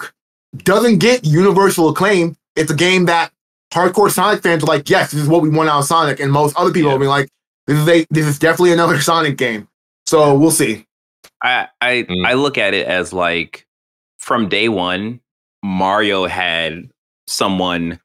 [0.57, 2.35] doesn't get universal acclaim.
[2.55, 3.31] It's a game that
[3.73, 6.31] hardcore Sonic fans are like, yes, this is what we want out of Sonic, and
[6.31, 6.93] most other people Yeah.
[6.95, 7.29] will be like,
[7.67, 9.67] this is a this is definitely another Sonic game.
[10.05, 10.85] So we'll see.
[11.43, 12.25] I I, Mm.
[12.25, 13.65] I look at it as like
[14.17, 15.19] from day one,
[15.63, 16.89] Mario had
[17.27, 17.99] someone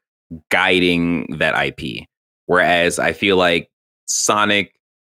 [0.49, 2.05] guiding that IP,
[2.47, 3.69] whereas I feel like
[4.07, 4.73] Sonic.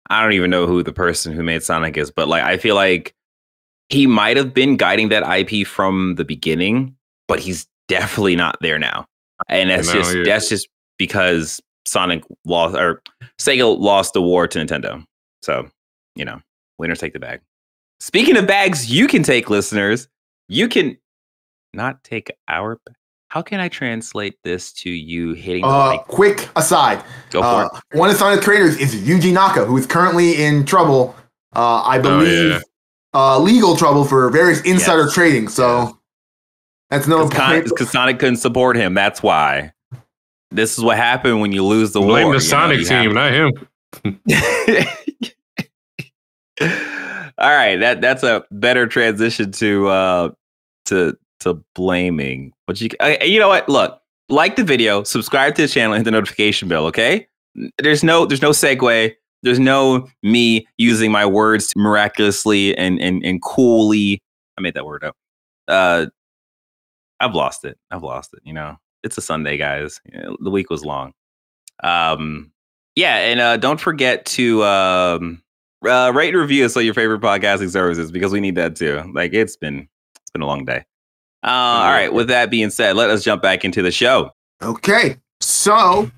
[0.10, 2.76] I don't even know who the person who made Sonic is, but like I feel
[2.76, 3.14] like
[3.90, 6.96] he might have been guiding that IP from the beginning,
[7.28, 9.06] but he's definitely not there now,
[9.48, 10.24] and that's No, just yeah.
[10.26, 10.68] that's just
[10.98, 13.02] because Sonic lost or
[13.40, 15.04] Sega lost the war to Nintendo.
[15.42, 15.70] So
[16.16, 16.42] you know,
[16.78, 17.42] winners take the bag.
[18.00, 20.08] Speaking of bags, you can take listeners.
[20.50, 20.98] You can
[21.74, 22.80] not take our.
[22.86, 22.94] ba-
[23.30, 26.02] How can I translate this to you hitting Uh, mic?
[26.08, 30.42] quick aside, Go for uh, one of Sonic creators is Yuji Naka, who is currently
[30.44, 31.14] in trouble.
[31.56, 32.60] Uh, I Oh, believe yeah.
[33.14, 35.14] uh, legal trouble for various insider Yes.
[35.14, 35.48] trading.
[35.50, 35.98] So
[36.90, 37.66] that's another it.
[37.66, 38.94] Because Sonic couldn't support him.
[38.94, 39.74] That's why.
[40.52, 42.38] This is what happened when you lose the Blame war.
[42.40, 43.52] the you know, Sonic you team, not him.
[47.40, 50.30] All right, that that's a better transition to uh
[50.86, 52.54] to to blaming.
[52.68, 53.68] But you uh, you know what?
[53.68, 54.00] Look,
[54.30, 56.86] like the video, subscribe to the channel, hit the notification bell.
[56.88, 57.28] Okay,
[57.80, 59.16] there's no there's no segue.
[59.44, 64.22] There's no me using my words miraculously and and and coolly.
[64.58, 65.16] I made that word up.
[65.68, 66.08] Uh,
[67.20, 67.78] I've lost it.
[67.90, 68.42] I've lost it.
[68.44, 70.02] You know, it's a Sunday, guys.
[70.40, 71.14] The week was long.
[71.84, 72.52] Um,
[72.96, 75.44] yeah, and uh, don't forget to um,
[75.88, 79.04] uh, rate and review us on your favorite podcasting services because we need that too.
[79.14, 79.88] Like it's been
[80.22, 80.84] it's been a long day.
[81.44, 82.12] Uh, all right.
[82.12, 84.32] With that being said, let us jump back into the show.
[84.62, 86.12] Okay, so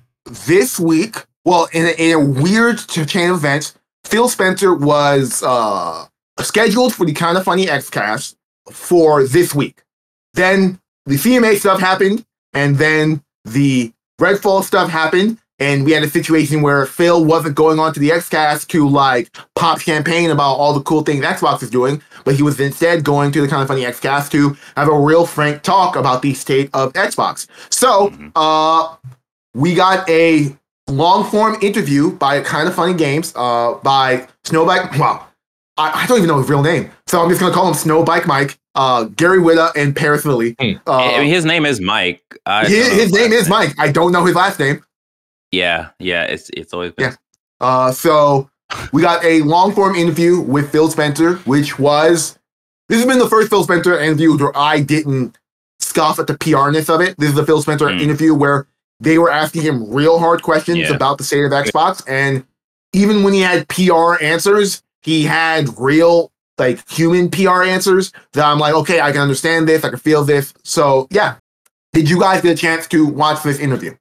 [0.46, 6.06] this week, well, in a, in a weird chain of events, Phil Spencer was uh,
[6.40, 8.36] scheduled for the kind of funny XCast
[8.72, 9.82] for this week.
[10.34, 16.08] Then the CMA stuff happened, and then the Redfall stuff happened, and we had a
[16.10, 20.72] situation where Phil wasn't going on to the XCast to like pop champagne about all
[20.72, 23.68] the cool things Xbox is doing, but he was instead going to the kind of
[23.68, 27.46] funny XCast to have a real frank talk about the state of Xbox.
[27.70, 28.32] So, Mhm.
[28.34, 28.96] uh,
[29.54, 30.56] we got a
[30.88, 34.98] long form interview by kind of funny games, uh, by Snowbike.
[34.98, 35.26] Wow,
[35.76, 38.26] I, I don't even know his real name, so I'm just gonna call him Snowbike
[38.26, 40.56] Mike, uh, Gary Whitta, and Paris Lilly.
[40.60, 40.72] Hmm.
[40.86, 42.22] Uh, I mean, his name is Mike.
[42.46, 43.74] I his, his name is Mike.
[43.78, 44.82] I don't know his last name.
[45.52, 46.24] Yeah, yeah.
[46.24, 47.10] It's it's always been.
[47.10, 47.16] Yeah.
[47.60, 48.48] Uh, so
[48.92, 52.38] we got a long form interview with Phil Spencer, which was
[52.88, 55.36] this has been the first Phil Spencer interview where I didn't
[55.80, 57.16] scoff at the PRness of it.
[57.18, 58.00] This is a Phil Spencer Mm.
[58.00, 58.66] interview where
[59.00, 60.94] they were asking him real hard questions Yeah.
[60.94, 62.44] about the state of Xbox, and
[62.92, 68.58] even when he had PR answers, he had real like human PR answers that I'm
[68.58, 70.52] like, okay, I can understand this, I can feel this.
[70.62, 71.36] So yeah.
[71.92, 73.94] Did you guys get a chance to watch this interview?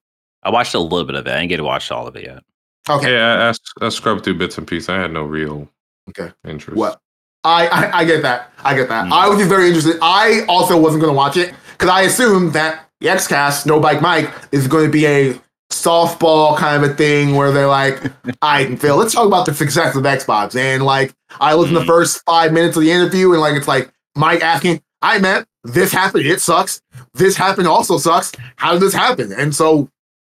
[0.44, 1.32] I watched a little bit of it.
[1.32, 2.44] I didn't get to watch all of it yet.
[2.90, 3.14] Okay.
[3.14, 4.90] Yeah, I, I, I scrubbed through bits and pieces.
[4.90, 5.68] I had no real
[6.10, 6.32] Okay.
[6.48, 6.78] interest.
[6.78, 7.00] What?
[7.44, 8.52] I, I I get that.
[8.64, 9.06] I get that.
[9.06, 9.12] Mm.
[9.14, 9.98] I was just very interested.
[10.02, 14.02] I also wasn't going to watch it because I assumed that the XCast, No Bike
[14.02, 15.40] Mike, is going to be a
[15.72, 18.02] softball kind of a thing where they're like,
[18.42, 18.98] "I can feel.
[18.98, 21.96] let's talk about the success of Xbox." And like, I listened in the Mm.
[21.96, 25.92] first five minutes of the interview, and like, it's like Mike asking, "I meant this
[25.94, 26.26] happened.
[26.26, 26.82] It sucks.
[27.14, 27.68] This happened.
[27.68, 28.32] Also sucks.
[28.58, 29.90] How did this happen?" And so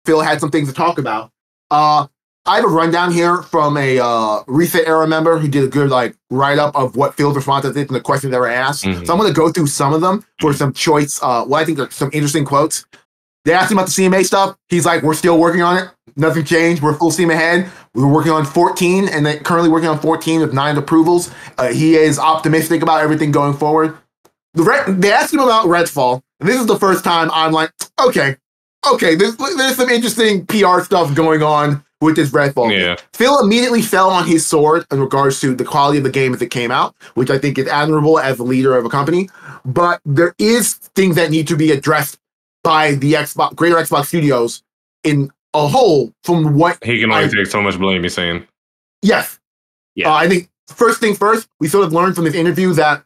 [0.10, 1.30] Phil had some things to talk about.
[1.70, 2.08] Uh,
[2.48, 5.92] I have a rundown here from a uh, Reset Era member who did a good
[5.92, 8.86] like write up of what Phil's responses is and the questions that were asked.
[8.86, 9.06] Mhm.
[9.06, 11.20] So I'm going to go through some of them for some choice.
[11.22, 12.86] Uh, well, I think are some interesting quotes.
[13.46, 14.56] They asked him about the CMA stuff.
[14.68, 15.90] He's like, "We're still working on it.
[16.16, 16.82] Nothing changed.
[16.82, 17.70] We're full steam ahead.
[17.94, 21.30] We were working on 14, and then currently working on 14 with nine approvals.
[21.60, 23.96] Uh, he is optimistic about everything going forward.
[24.56, 27.72] The Red, they asked him about Redfall, and this is the first time I'm like,
[28.02, 28.38] okay,
[28.92, 32.72] okay, there's, there's some interesting PR stuff going on with this Redfall.
[32.78, 32.96] Yeah.
[33.14, 36.42] Phil immediately fell on his sword in regards to the quality of the game as
[36.42, 39.30] it came out, which I think is admirable as a leader of a company.
[39.66, 42.18] But there is things that need to be addressed
[42.64, 44.64] by the Xbox, greater Xbox Studios
[45.04, 46.14] in a whole.
[46.24, 48.48] From what, He can only I- take so much blame, he's saying.
[49.02, 49.40] yes,
[49.96, 50.10] Yeah.
[50.10, 53.04] uh, I think first thing first, we sort of learned from this interview that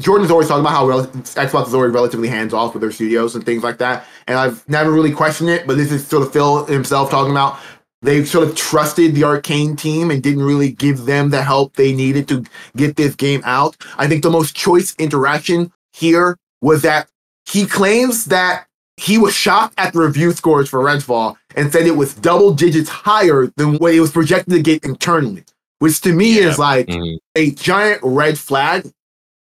[0.00, 3.34] Jordan's always talking about how rel- Xbox is already relatively hands off with their studios
[3.34, 4.06] and things like that.
[4.26, 7.58] And I've never really questioned it, but this is sort of Phil himself talking about
[8.02, 11.92] they sort of trusted the Arkane team and didn't really give them the help they
[11.94, 12.44] needed to
[12.76, 13.76] get this game out.
[13.98, 17.08] I think the most choice interaction here was that
[17.46, 21.96] he claims that he was shocked at the review scores for Redfall and said it
[21.96, 25.44] was double digits higher than what it was projected to get internally,
[25.80, 26.48] which to me Yeah.
[26.48, 27.18] is like Mhm.
[27.34, 28.90] a giant red flag.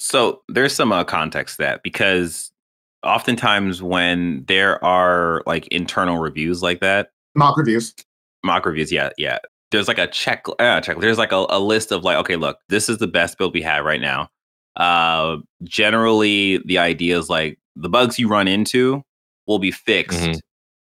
[0.02, 2.52] So there's some uh, context to that because
[3.04, 7.94] oftentimes when there are like internal reviews like that, Mock reviews.
[8.44, 9.38] mock reviews, yeah, yeah.
[9.70, 10.98] There's like a check, uh, check.
[11.00, 13.62] There's like a, a list of like, okay, look, this is the best build we
[13.62, 14.28] have right now.
[14.76, 19.04] Uh, generally, the idea is like the bugs you run into
[19.48, 20.40] will be fixed Mhm.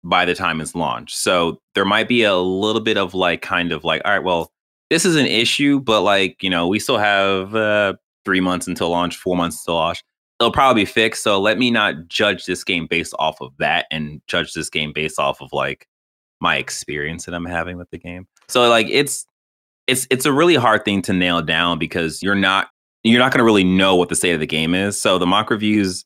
[0.04, 1.16] by the time it's launched.
[1.16, 4.52] So there might be a little bit of like, kind of like, all right, well,
[4.90, 7.94] this is an issue, but like, you know, we still have uh,
[8.26, 10.04] three months until launch, four months until launch.
[10.40, 11.24] It'll probably be fixed.
[11.24, 14.92] So let me not judge this game based off of that and judge this game
[14.94, 15.88] based off of like
[16.42, 18.28] my experience that I'm having with the game.
[18.50, 19.26] So like it's
[19.88, 22.70] it's it's a really hard thing to nail down because you're not
[23.04, 25.00] you're not going to really know what the state of the game is.
[25.00, 26.06] So the mock reviews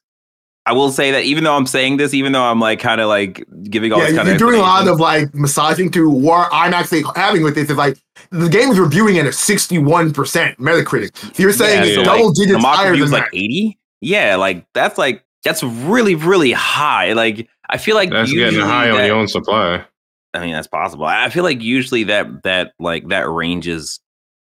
[0.67, 3.07] I will say that even though I'm saying this, even though I'm like kind of
[3.07, 6.09] like giving all Yeah, this kind you're of doing a lot of like massaging to
[6.09, 7.97] what I'm actually having with this is like
[8.31, 10.11] the game is reviewing at a 61%
[10.57, 11.15] Metacritic.
[11.35, 13.21] So you're saying Yeah, it's so, double like, the digits mock higher than that.
[13.21, 13.79] like 80.
[14.01, 17.13] Yeah, like that's like that's really really high.
[17.13, 19.85] Like I feel like That's getting high on your own supply.
[20.33, 21.05] I mean, that's possible.
[21.05, 23.99] I feel like usually that that like that range is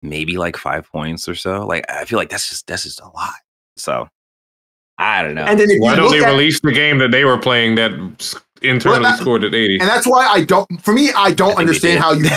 [0.02, 1.66] maybe like five points or so.
[1.66, 3.34] Like I feel like that's just that's just a lot.
[3.78, 4.10] So
[5.02, 5.46] I don't know.
[5.46, 7.38] And then if Why you don't look they at, release the game that they were
[7.38, 9.80] playing that s- internally that- scored at 80?
[9.80, 10.68] and that's why I don't.
[10.84, 12.30] For me, I don't I understand how you.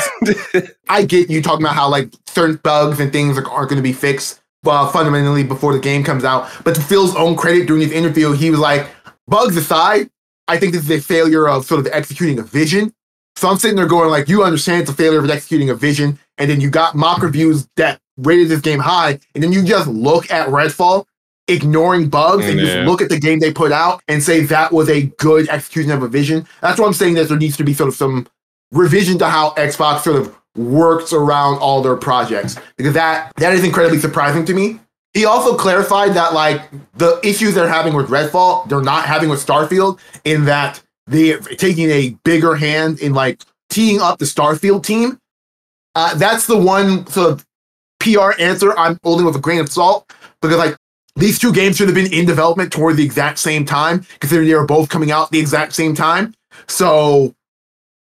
[0.89, 3.83] I get you talking about how like certain bugs and things are, aren't going to
[3.83, 6.49] be fixed, uh, fundamentally before the game comes out.
[6.65, 8.89] But to Phil's own credit, during his interview, he was like,
[9.27, 10.09] "Bugs aside,
[10.49, 12.93] I think this is a failure of sort of executing a vision."
[13.35, 16.17] So I'm sitting there going like, "You understand it's a failure of executing a vision,"
[16.39, 19.89] and then you got mock reviews that rated this game high, and then you just
[19.89, 21.07] look at Redfall.
[21.53, 22.65] Ignoring bugs and Yeah.
[22.67, 25.91] just look at the game they put out and say that was a good execution
[25.93, 26.47] of a vision.
[26.61, 28.27] That's why I'm saying that there needs to be sort of some
[28.73, 33.65] revision to how Xbox sort of works around all their projects because that that is
[33.65, 34.81] incredibly surprising to me.
[35.15, 36.63] He also clarified that like
[36.97, 41.91] the issues they're having with Redfall, they're not having with Starfield in that they taking
[41.91, 45.19] a bigger hand in like teeing up the Starfield team.
[45.95, 47.47] Uh, that's the one sort of
[48.01, 50.11] PR answer I'm holding with a grain of salt
[50.41, 50.77] because like
[51.17, 54.55] these two games should have been in development toward the exact same time, considering they
[54.55, 56.35] were both coming out the exact same time.
[56.69, 57.35] So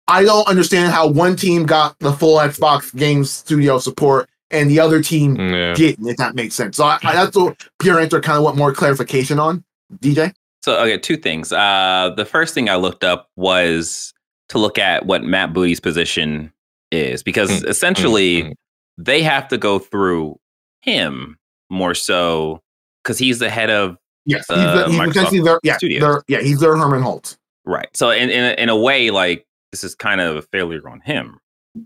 [0.08, 4.80] I don't understand how one team got the full Xbox Game Studio support and the
[4.80, 5.74] other team Yeah.
[5.74, 6.76] didn't, if that makes sense.
[6.76, 9.64] So I, I, that's what PR answer kind of want more clarification on.
[10.00, 10.32] DJ?
[10.64, 11.52] So okay, two things.
[11.52, 14.12] Uh, the first thing I looked up was
[14.50, 16.52] to look at what Matt Booty's position
[16.90, 18.52] is, because Mm, essentially mm.
[18.96, 20.38] they have to go through
[20.80, 21.38] him
[21.70, 22.62] more so
[23.08, 26.40] because he's the head of Yes, he's, the, he's Microsoft essentially their yeah, their, yeah,
[26.40, 27.38] he's their Hermen Hulst.
[27.64, 27.88] right.
[27.96, 31.00] So in in a, in a way, like this is kind of a failure on
[31.00, 31.38] him.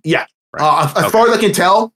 [0.03, 0.27] Yeah.
[0.53, 0.63] Right.
[0.65, 1.11] Uh, as- as Okay.
[1.11, 1.95] far as I can tell,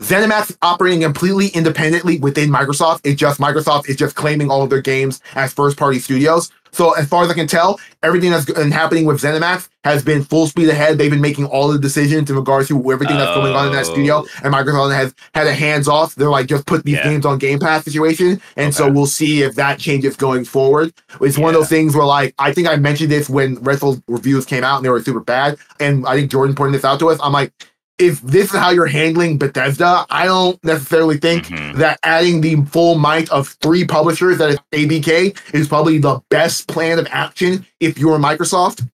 [0.00, 3.00] ZeniMax is operating completely independently within Microsoft.
[3.04, 6.50] It's just Microsoft is just claiming all of their games as first party studios.
[6.74, 10.24] So as far as I can tell, everything that's been happening with ZeniMax has been
[10.24, 10.96] full speed ahead.
[10.96, 13.84] They've been making all the decisions in regards to everything that's going on in that
[13.84, 14.24] studio.
[14.24, 14.28] Oh.
[14.42, 16.14] And Microsoft has had a hands off.
[16.14, 17.04] They're like, just put these Yeah.
[17.10, 18.40] games on Game Pass situation.
[18.56, 20.94] And so we'll see if that changes going forward.
[21.20, 24.46] It's one of those things where, like, I think I mentioned this when Redfall reviews
[24.46, 25.58] came out and they were super bad.
[25.78, 27.18] And I think Jordan pointed this out to us.
[27.22, 27.52] I'm like,
[27.98, 31.76] if this is how you're handling Bethesda, I don't necessarily think Mhm.
[31.76, 36.68] that adding the full might of three publishers that is ABK is probably the best
[36.68, 38.88] plan of action if you're Microsoft.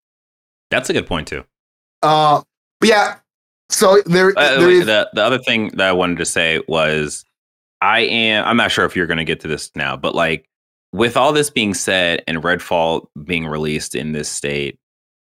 [0.71, 1.45] That's a good point too.
[2.03, 2.43] Uh,
[2.81, 3.17] but yeah,
[3.71, 4.87] so there, Uh, there is.
[4.87, 7.25] the the other thing that I wanted to say was
[7.81, 10.45] I am I'm not sure if you're going to get to this now, but like
[10.93, 14.79] with all this being said and Redfall being released in this state,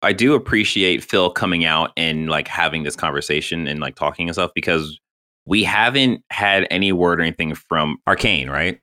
[0.06, 4.36] I do appreciate Phil coming out and like having this conversation and like talking and
[4.36, 5.00] stuff because
[5.46, 8.80] we haven't had any word or anything from Arkane, right?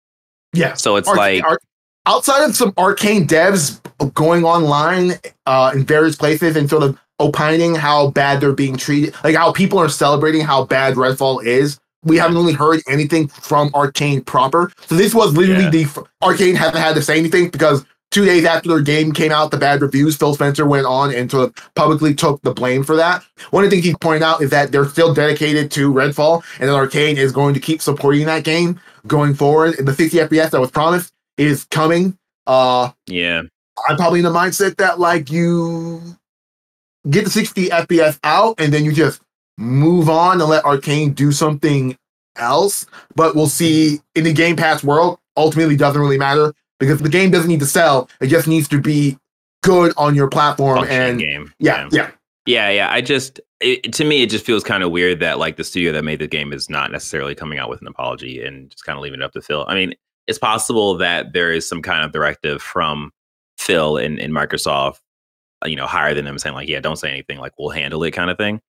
[0.52, 1.62] yeah, So it's Arc- like Arc-
[2.06, 3.80] outside of some Arkane devs
[4.14, 5.12] going online
[5.46, 9.52] uh, in various places and sort of opining how bad they're being treated, like how
[9.52, 11.78] people are celebrating how bad Redfall is.
[12.04, 14.72] We haven't really heard anything from Arkane proper.
[14.86, 15.70] So this was literally Yeah.
[15.70, 15.84] the
[16.22, 19.56] Arkane haven't had to say anything because two days after their game came out, the
[19.56, 23.24] bad reviews, Phil Spencer went on and sort of publicly took the blame for that.
[23.50, 26.68] One of the things he pointed out is that they're still dedicated to Redfall and
[26.68, 29.76] that Arkane is going to keep supporting that game going forward.
[29.78, 32.16] The 60 FPS that was promised is coming.
[32.46, 33.42] Uh, yeah.
[33.88, 36.00] I'm probably in the mindset that like you
[37.08, 39.22] get the 60 FPS out and then you just
[39.56, 41.96] move on and let Arkane do something
[42.36, 42.84] else.
[43.16, 47.30] But we'll see in the Game Pass world, ultimately doesn't really matter because the game
[47.30, 48.10] doesn't need to sell.
[48.20, 49.16] It just needs to be
[49.62, 50.78] good on your platform.
[50.78, 51.54] functioning And game.
[51.60, 52.10] yeah, yeah.
[52.44, 52.92] Yeah, yeah.
[52.92, 55.92] I just, it, to me, it just feels kind of weird that like the studio
[55.92, 58.96] that made the game is not necessarily coming out with an apology and just kind
[58.96, 59.64] of leaving it up to Phil.
[59.68, 59.94] I mean,
[60.26, 63.12] it's possible that there is some kind of directive from
[63.58, 64.98] Phil in, in Microsoft,
[65.64, 68.02] uh, you know, higher than them saying like, yeah, don't say anything, like we'll handle
[68.02, 68.60] it kind of thing.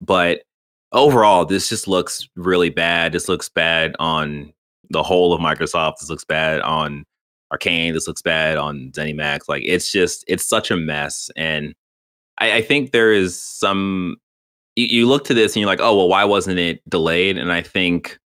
[0.00, 0.42] But
[0.90, 3.12] overall, this just looks really bad.
[3.12, 4.52] This looks bad on
[4.88, 5.98] the whole of Microsoft.
[6.00, 7.04] This looks bad on
[7.52, 7.92] Arkane.
[7.92, 9.48] This looks bad on ZeniMax.
[9.48, 11.30] Like it's just, it's such a mess.
[11.36, 11.74] And
[12.38, 14.16] I, I think there is some.
[14.76, 17.36] You, you look to this and you're like, oh well, why wasn't it delayed?
[17.36, 18.18] And I think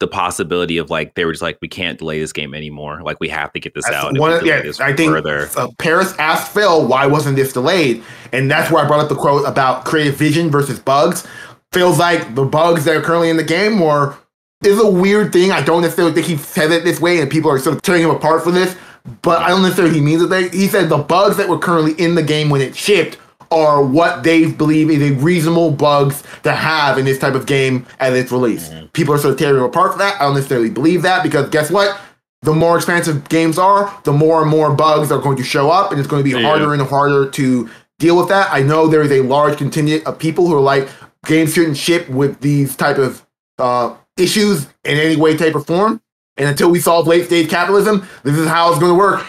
[0.00, 3.00] the possibility of like they were just like, we can't delay this game anymore.
[3.04, 4.18] Like we have to get this That's out.
[4.18, 5.48] one of- yeah, I think further.
[5.56, 9.14] uh, Parris asked Phil why wasn't this delayed, and that's where I brought up the
[9.14, 11.24] quote about creative vision versus bugs.
[11.70, 14.16] Feels like the bugs that are currently in the game were
[14.64, 15.52] is a weird thing.
[15.52, 18.02] I don't necessarily think he said it this way, and people are sort of tearing
[18.02, 18.76] him apart for this.
[19.22, 20.30] But I don't necessarily he means it.
[20.30, 23.18] They- He said the bugs that were currently in the game when it shipped
[23.50, 27.84] are what they believe is a reasonable bugs to have in this type of game
[28.00, 28.70] at its release.
[28.94, 30.20] People are sort of tearing him apart for that.
[30.20, 31.98] I don't necessarily believe that because guess what?
[32.44, 35.92] the more expansive games are, the more and more bugs are going to show up,
[35.92, 36.48] and it's going to be Yeah.
[36.48, 37.70] harder and harder to
[38.00, 38.48] deal with that.
[38.52, 40.88] I know there is a large contingent of people who are like,
[41.24, 43.22] games shouldn't ship with these type of
[43.60, 46.00] uh, issues in any way, shape, or form.
[46.36, 49.24] And until we solve late stage capitalism, this is how it's going to work.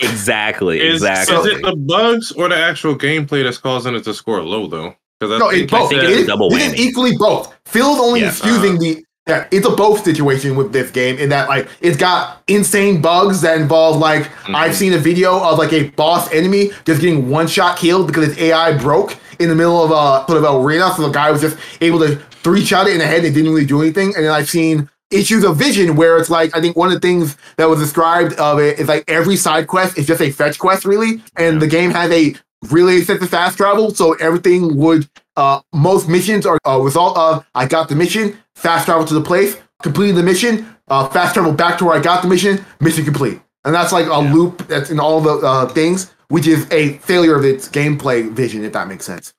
[0.00, 0.80] Exactly.
[0.80, 1.36] Is, exactly.
[1.36, 4.94] is it the bugs or the actual gameplay that's causing it to score low though?
[5.20, 5.90] Because No, it's both.
[5.90, 6.76] think It it's double it is whammy.
[6.78, 7.54] equally both.
[7.66, 8.80] Phil's only Yeah, excusing uh-huh.
[8.80, 13.02] the yeah, it's a both situation with this game in that like it's got insane
[13.02, 17.28] bugs that involve like I've seen a video of like a boss enemy just getting
[17.28, 20.64] one shot killed because its AI broke in the middle of a sort of an
[20.64, 23.18] arena, so the guy was just able to three shot it in the head.
[23.18, 24.14] And it didn't really do anything.
[24.14, 27.00] And then I've seen issues of vision where it's like I think one of the
[27.00, 30.58] things that was described of it is like every side quest is just a fetch
[30.58, 32.34] quest really, and the game has a
[32.70, 37.66] really extensive fast travel, so everything would uh most missions are a result of I
[37.66, 41.78] got the mission, fast travel to the place, completing the mission, uh fast travel back
[41.78, 43.40] to where I got the mission, mission complete.
[43.64, 46.12] And that's like a loop that's in all the uh, things.
[46.28, 49.32] which is a failure of its gameplay vision, if that makes sense.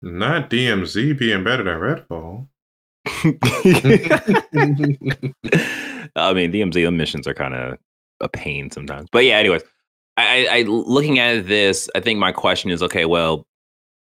[0.00, 2.48] Not DMZ being better than Redfall.
[6.16, 7.78] I mean, DMZ missions are kind of
[8.20, 9.08] a pain sometimes.
[9.12, 9.62] But yeah, anyways,
[10.16, 13.46] I, I looking at this, I think my question is, okay, well,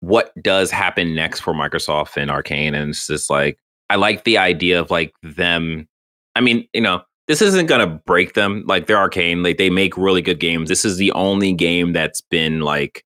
[0.00, 2.74] what does happen next for Microsoft and Arkane?
[2.74, 3.58] And it's just like
[3.92, 5.86] I like the idea of like them.
[6.34, 8.64] I mean, you know, this isn't gonna break them.
[8.66, 10.70] Like they're Arkane, like they make really good games.
[10.70, 13.04] This is the only game that's been like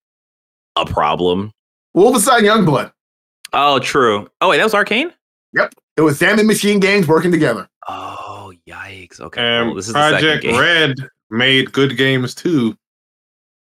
[0.77, 1.51] a problem.
[1.97, 2.93] Wolfenstein Youngblood.
[3.53, 4.29] Oh, true.
[4.41, 5.13] Oh wait, that was Arkane.
[5.55, 7.69] Yep, it was Sam and Machine Games working together.
[7.89, 9.19] Oh, yikes!
[9.19, 10.61] Okay, And well, this is Project the second game.
[10.61, 10.95] Red
[11.31, 12.79] made good games too.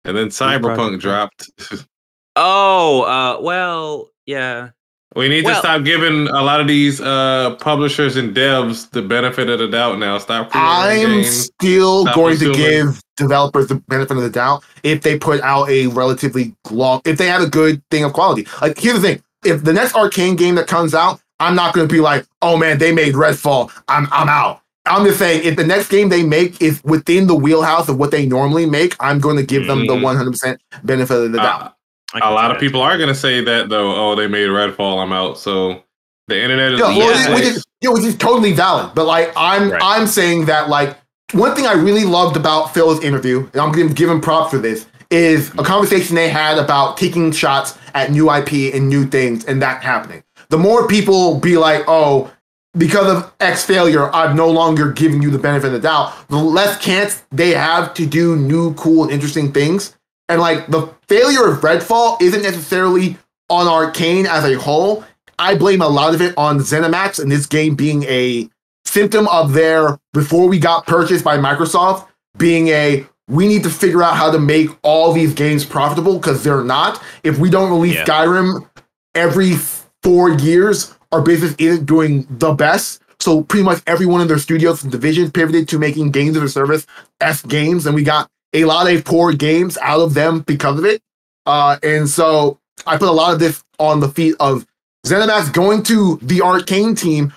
[0.07, 1.51] And then Cyberpunk dropped.
[2.37, 4.71] Oh, uh, well, yeah.
[5.17, 9.03] We need Well- to stop giving a lot of these uh, publishers and devs the
[9.03, 10.19] benefit of the doubt now.
[10.19, 15.19] Stop I'm still Stop going to give developers the benefit of the doubt if they
[15.19, 18.47] put out a relatively long, if they have a good thing of quality.
[18.63, 21.89] Like, here's the thing: if the next Arkane game that comes out, I'm not going
[21.89, 23.71] to be like, "Oh man, they made Redfall.
[23.89, 27.35] I'm I'm out." I'm just saying, if the next game they make is within the
[27.35, 30.03] wheelhouse of what they normally make, I'm going to give them the Mhm.
[30.03, 31.63] 100% benefit of the doubt.
[31.63, 31.73] Uh, I can
[32.15, 32.61] a lot of that.
[32.61, 33.95] people are going to say that though.
[33.95, 35.03] Oh, they made Redfall.
[35.03, 35.39] I'm out.
[35.39, 35.83] So
[36.29, 36.81] the internet is.
[36.81, 37.35] Yeah, well, yeah.
[37.35, 38.95] which is, yeah, which is totally valid.
[38.95, 39.83] But like, I'm Right.
[39.83, 40.97] I'm saying that like
[41.33, 44.51] one thing I really loved about Phil's interview, and I'm going to give him props
[44.51, 49.07] for this, is a conversation they had about taking shots at new IP and new
[49.07, 50.23] things, and that happening.
[50.49, 52.33] The more people be like, oh,
[52.77, 56.15] because of X failure, I'm no longer giving you the benefit of the doubt.
[56.29, 59.97] The less chance they have to do new, cool, and interesting things.
[60.31, 63.19] And like the failure of Redfall isn't necessarily
[63.49, 65.05] on Arkane as a whole.
[65.39, 68.49] I blame a lot of it on ZeniMax and this game being a
[68.85, 72.07] symptom of their before we got purchased by Microsoft
[72.37, 76.43] being a we need to figure out how to make all these games profitable because
[76.43, 77.01] they're not.
[77.23, 78.05] If we don't release Yeah.
[78.05, 78.69] Skyrim
[79.15, 79.55] every
[80.03, 83.01] four years, our business isn't doing the best.
[83.21, 86.43] So pretty much every one of their studios and divisions pivoted to making games as
[86.43, 86.87] a service
[87.21, 90.85] S games, and we got a lot of poor games out of them because of
[90.85, 91.03] it.
[91.47, 94.67] Uh, and so I put a lot of this on the feet of
[95.07, 97.33] ZeniMax going to the Arkane team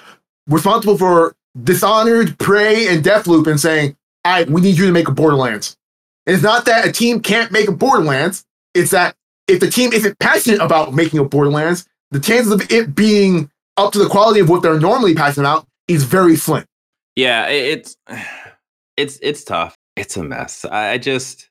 [0.47, 3.95] responsible for Dishonored, Prey, and Deathloop and saying,
[4.25, 5.77] "All right, we need you to make a Borderlands."
[6.25, 8.43] And it's not that a team can't make a Borderlands;
[8.73, 9.15] it's that
[9.47, 13.91] if the team isn't passionate about making a Borderlands, the chances of it being up
[13.93, 16.65] to the quality of what they're normally passionate about is very slim.
[17.15, 17.95] Yeah, it's
[18.97, 19.77] it's it's tough.
[19.95, 20.65] It's a mess.
[20.65, 21.49] I, I just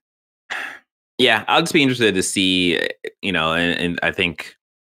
[1.19, 2.89] yeah, I'll just be interested to see, eh,
[3.21, 4.57] you know, and, and I think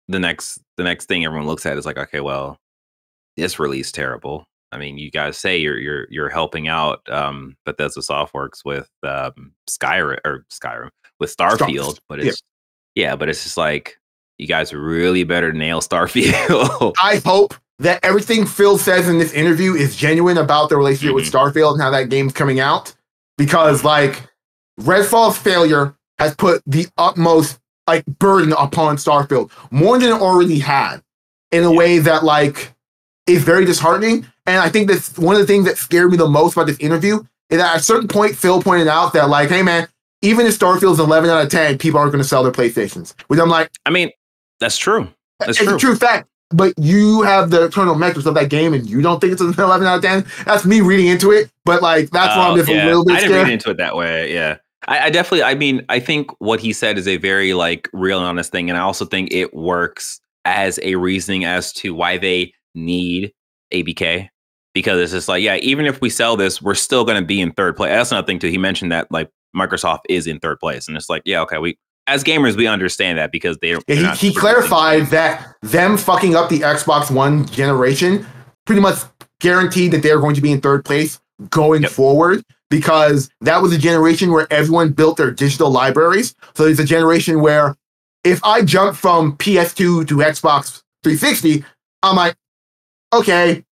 [0.09, 2.59] the next the next thing everyone looks at is like, okay, well,
[3.37, 4.47] this release terrible.
[4.73, 9.53] I mean, you guys say you're you're you're helping out um Bethesda Softworks with um
[9.69, 10.91] Skyrim or Skyrim
[11.21, 12.43] with Starfield, but it's
[12.95, 13.99] yeah, but it's just like
[14.39, 16.95] you guys really better nail Starfield.
[17.03, 21.31] I hope that everything Phil says in this interview is genuine about the relationship with
[21.31, 22.95] Starfield and how that game's coming out.
[23.37, 24.23] Because like
[24.81, 31.03] Redfall's failure has put the utmost like burden upon Starfield, more than it already had,
[31.53, 32.73] in a way that like
[33.27, 34.27] is very disheartening.
[34.47, 36.79] And I think that's one of the things that scared me the most about this
[36.79, 37.21] interview
[37.51, 39.89] is that at a certain point Phil pointed out that like, hey man,
[40.23, 43.15] even if Starfield's 11 out of 10, people aren't going to sell their PlayStations.
[43.29, 44.11] Which I'm like, I mean,
[44.61, 45.09] that's true.
[45.39, 45.77] That's it's true.
[45.77, 46.29] a true fact.
[46.57, 49.55] But you have the internal metrics of that game, and you don't think it's an
[49.59, 50.25] 11 out of 10.
[50.47, 51.51] That's me reading into it.
[51.65, 52.85] But like, that's why I'm Oh, just yeah.
[52.85, 53.53] a little bit I didn't read scared.
[53.53, 54.33] into it that way.
[54.33, 54.57] Yeah.
[54.87, 58.19] I, I definitely, I mean, I think what he said is a very like real
[58.19, 58.69] and honest thing.
[58.69, 63.33] And I also think it works as a reasoning as to why they need
[63.73, 64.29] ABK.
[64.75, 67.41] Because it's just like, yeah, even if we sell this, we're still going to be
[67.41, 67.91] in third place.
[67.91, 68.49] That's another thing too.
[68.49, 70.89] He mentioned that like Microsoft is in third place.
[70.89, 74.15] And it's like, yeah, okay, we, as gamers, we understand that because they Yeah, they're
[74.15, 78.27] he, he clarified that them fucking up the Xbox One generation
[78.67, 78.99] pretty much
[79.41, 81.91] guaranteed that they're going to be in third place going Yep.
[81.91, 86.35] forward because that was a generation where everyone built their digital libraries.
[86.55, 87.77] So it's a generation where
[88.25, 91.65] if I jump from PS2 to Xbox 360,
[92.03, 92.37] I'm like,
[93.13, 93.65] okay,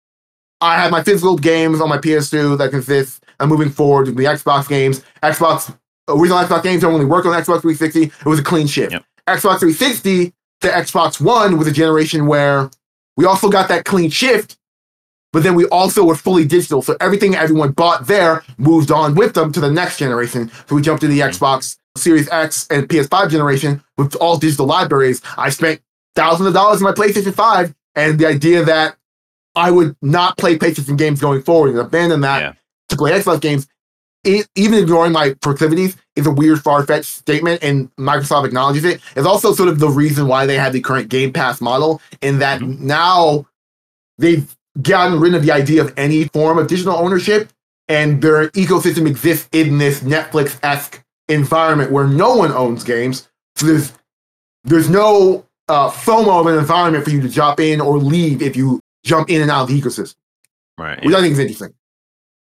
[0.60, 3.24] I have my physical games on my PS2 that consist.
[3.40, 5.04] I'm moving forward to the Xbox games.
[5.24, 5.76] Xbox
[6.08, 8.04] original Xbox games don't only work on Xbox 360.
[8.04, 8.94] It was a clean shift.
[8.94, 9.06] Yep.
[9.28, 12.70] Xbox 360 to Xbox One was a generation where
[13.18, 14.58] we also got that clean shift,
[15.34, 16.82] but then we also were fully digital.
[16.82, 20.52] So everything everyone bought there moved on with them to the next generation.
[20.68, 21.44] So we jumped to the mm-hmm.
[21.44, 25.22] Xbox Series X and PS5 generation with all digital libraries.
[25.38, 25.82] I spent
[26.16, 28.96] thousands of dollars on my PlayStation 5, and the idea that
[29.56, 32.54] I would not play PlayStation games going forward and abandon that Yeah.
[32.90, 33.68] to play Xbox games
[34.24, 39.02] it, even ignoring my proclivities, is a weird, far fetched statement, and Microsoft acknowledges it.
[39.16, 42.40] It's also sort of the reason why they have the current Game Pass model, in
[42.40, 42.80] that Mhm.
[42.80, 43.46] now
[44.18, 47.50] they've gotten rid of the idea of any form of digital ownership,
[47.88, 53.28] and their ecosystem exists in this Netflix esque environment where no one owns games.
[53.56, 53.92] So there's
[54.64, 58.56] there's no uh, FOMO of an environment for you to jump in or leave if
[58.58, 60.16] you jump in and out of the ecosystem,
[60.78, 61.02] Right.
[61.04, 61.74] which I think is interesting.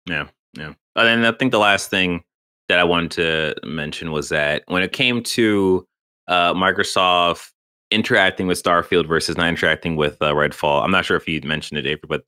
[0.06, 0.28] Yeah.
[0.54, 0.74] Yeah.
[0.96, 2.24] And then I think the last thing
[2.70, 5.86] that I wanted to mention was that when it came to
[6.28, 7.50] uh, Microsoft
[7.92, 11.80] interacting with Starfield versus not interacting with uh, Redfall, I'm not sure if you mentioned
[11.80, 12.24] it, April, but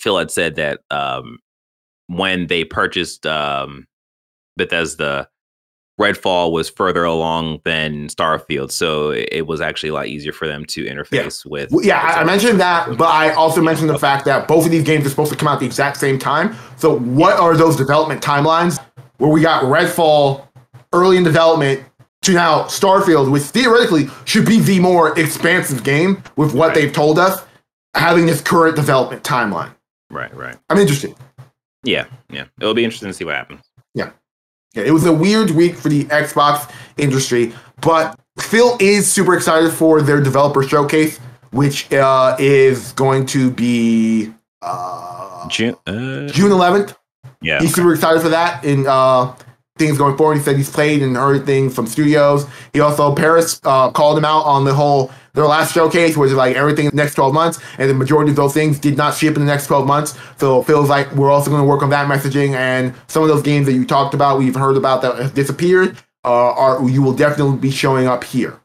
[0.00, 1.38] Phil had said that um,
[2.08, 3.86] when they purchased um,
[4.56, 5.28] Bethesda,
[6.00, 10.64] Redfall was further along than Starfield, so it was actually a lot easier for them
[10.66, 11.70] to interface with.
[11.72, 14.70] Well, yeah, I, I mentioned that, but I also mentioned the fact that both of
[14.70, 16.54] these games are supposed to come out at the exact same time.
[16.76, 18.78] So, what are those development timelines
[19.16, 20.46] where we got Redfall
[20.92, 21.82] early in development
[22.22, 26.74] to now Starfield, which theoretically should be the more expansive game with what Right.
[26.74, 27.42] they've told us,
[27.94, 29.74] having this current development timeline?
[30.10, 30.56] Right, right.
[30.68, 31.14] I'm interested.
[31.84, 32.44] Yeah, yeah.
[32.60, 33.62] It'll be interesting to see what happens.
[33.94, 34.10] Yeah,
[34.76, 40.02] it was a weird week for the Xbox industry, but Phil is super excited for
[40.02, 41.18] their developer showcase,
[41.50, 46.94] which uh, is going to be uh, June, uh, June 11th.
[47.40, 47.60] yeah.
[47.60, 49.34] He's super excited for that and uh,
[49.78, 50.36] things going forward.
[50.36, 52.46] He said he's played and heard things from studios.
[52.72, 56.56] He also Parris uh, called him out on the whole their last showcase, was like
[56.56, 59.36] everything in the next 12 months, and the majority of those things did not ship
[59.36, 60.18] in the next 12 months.
[60.38, 63.28] So it feels like we're also going to work on that messaging and some of
[63.28, 65.96] those games that you talked about, we've heard about that have disappeared.
[66.24, 68.60] Uh, are you will definitely be showing up here.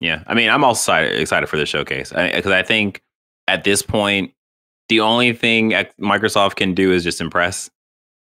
[0.00, 3.02] Yeah, I mean, I'm also excited, excited for the showcase because I, think
[3.46, 4.32] at this point,
[4.88, 7.70] the only thing Microsoft can do is just impress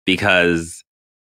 [0.05, 0.83] because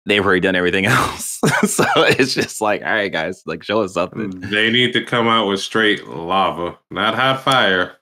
[0.09, 1.39] they've already done everything else.
[1.67, 4.33] so it's just like, all right, guys, like show us something.
[4.33, 7.97] Mm, they need to come out with straight lava, not hot fire.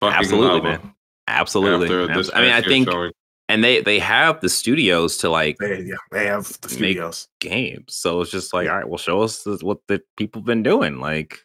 [0.00, 0.82] Fucking Absolutely, lava.
[0.82, 0.94] man.
[1.28, 1.86] Absolutely.
[1.86, 3.12] After I mean, I think, showing.
[3.48, 7.28] and they they have the studios to like They, yeah, they have the studios.
[7.40, 10.46] games, so it's just like, all right, well, show us th- what the people have
[10.46, 11.38] been doing, like,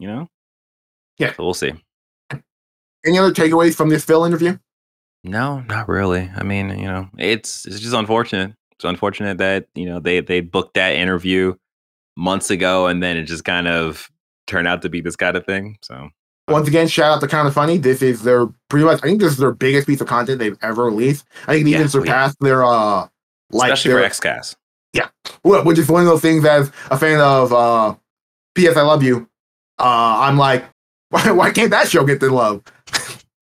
[0.00, 0.28] you know.
[1.18, 1.32] Yeah.
[1.34, 1.72] So we'll see.
[3.06, 4.58] Any other takeaways from this Phil interview?
[5.22, 6.30] No, not really.
[6.34, 8.54] I mean, you know, it's it's just unfortunate.
[8.80, 11.54] It's unfortunate that you know they they booked that interview
[12.16, 14.10] months ago, and then it just kind of
[14.46, 15.76] turned out to be this kind of thing.
[15.82, 16.08] So
[16.48, 17.76] Once again, shout out to Kinda Funny.
[17.76, 19.00] This is their pretty much.
[19.02, 21.26] I think this is their biggest piece of content they've ever released.
[21.46, 21.90] I think it Yeah, even oh, yeah.
[21.90, 23.06] surpassed their uh,
[23.50, 24.56] like especially their, for XCast.
[25.42, 27.94] Wh- which is one of those things as a fan of uh,
[28.54, 28.78] P.S.
[28.78, 29.28] I Love You.
[29.78, 29.84] Uh,
[30.20, 30.64] I'm like,
[31.10, 32.62] why, why can't that show get the love?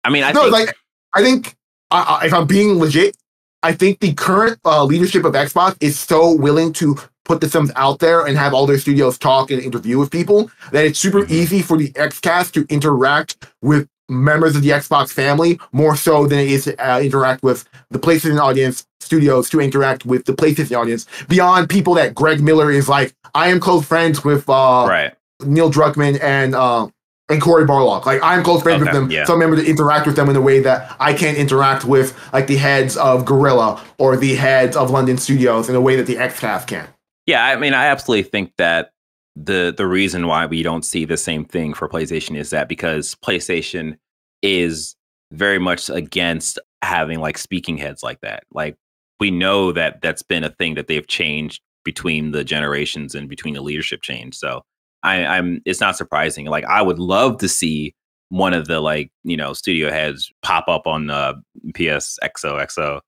[0.02, 0.76] I mean, I no, think like
[1.14, 1.54] I think
[1.92, 3.16] uh, uh, if I'm being legit,
[3.62, 7.70] I think the current uh, leadership of Xbox is so willing to put the Sims
[7.76, 11.22] out there and have all their studios talk and interview with people that it's super
[11.22, 11.30] Mhm.
[11.30, 16.40] easy for the XCast to interact with members of the Xbox family more so than
[16.40, 20.76] it is to uh, interact with the PlayStation audience studios to interact with the PlayStation
[20.76, 25.12] audience beyond people that Greg Miller is like I am close friends with uh, right.
[25.44, 26.88] Neil Druckmann and uh,
[27.30, 28.06] and Cory Barlog.
[28.06, 29.24] Like I'm close friends with them, yeah.
[29.24, 32.18] so I'm able to interact with them in a way that I can't interact with
[32.32, 36.06] like the heads of Guerrilla or the heads of London Studios in a way that
[36.06, 36.88] the XCast can.
[37.26, 38.92] Yeah, I mean, I absolutely think that
[39.36, 43.14] the the reason why we don't see the same thing for PlayStation is that because
[43.16, 43.96] PlayStation
[44.42, 44.96] is
[45.32, 48.44] very much against having like speaking heads like that.
[48.52, 48.76] Like
[49.20, 53.54] we know that that's been a thing that they've changed between the generations and between
[53.54, 54.36] the leadership change.
[54.36, 54.62] So
[55.02, 56.46] I, I'm it's not surprising.
[56.46, 57.94] Like I would love to see
[58.28, 61.34] one of the like you know studio heads pop up on uh,
[61.74, 63.00] PS XOXO.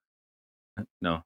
[1.01, 1.23] No,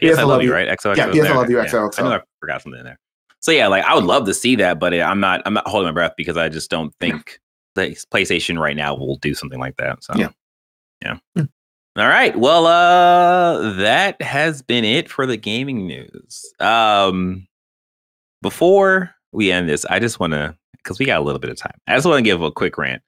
[0.00, 0.68] PS, I love you, right?
[0.68, 0.96] XOXO.
[0.96, 1.66] Yeah, PS I love you, Yeah.
[1.66, 1.98] XOXO.
[1.98, 2.98] I know I forgot something in there.
[3.40, 5.42] So yeah, like I would love to see that, but I'm not.
[5.44, 7.38] I'm not holding my breath because I just don't think
[7.74, 10.02] that PlayStation right now will do something like that.
[10.02, 10.28] So Yeah.
[11.02, 11.18] yeah.
[11.36, 11.44] Hmm.
[11.96, 12.36] All right.
[12.36, 16.42] Well, uh, that has been it for the gaming news.
[16.58, 17.46] Um,
[18.42, 21.56] before we end this, I just want to, because we got a little bit of
[21.56, 23.02] time, I just want to give a quick rant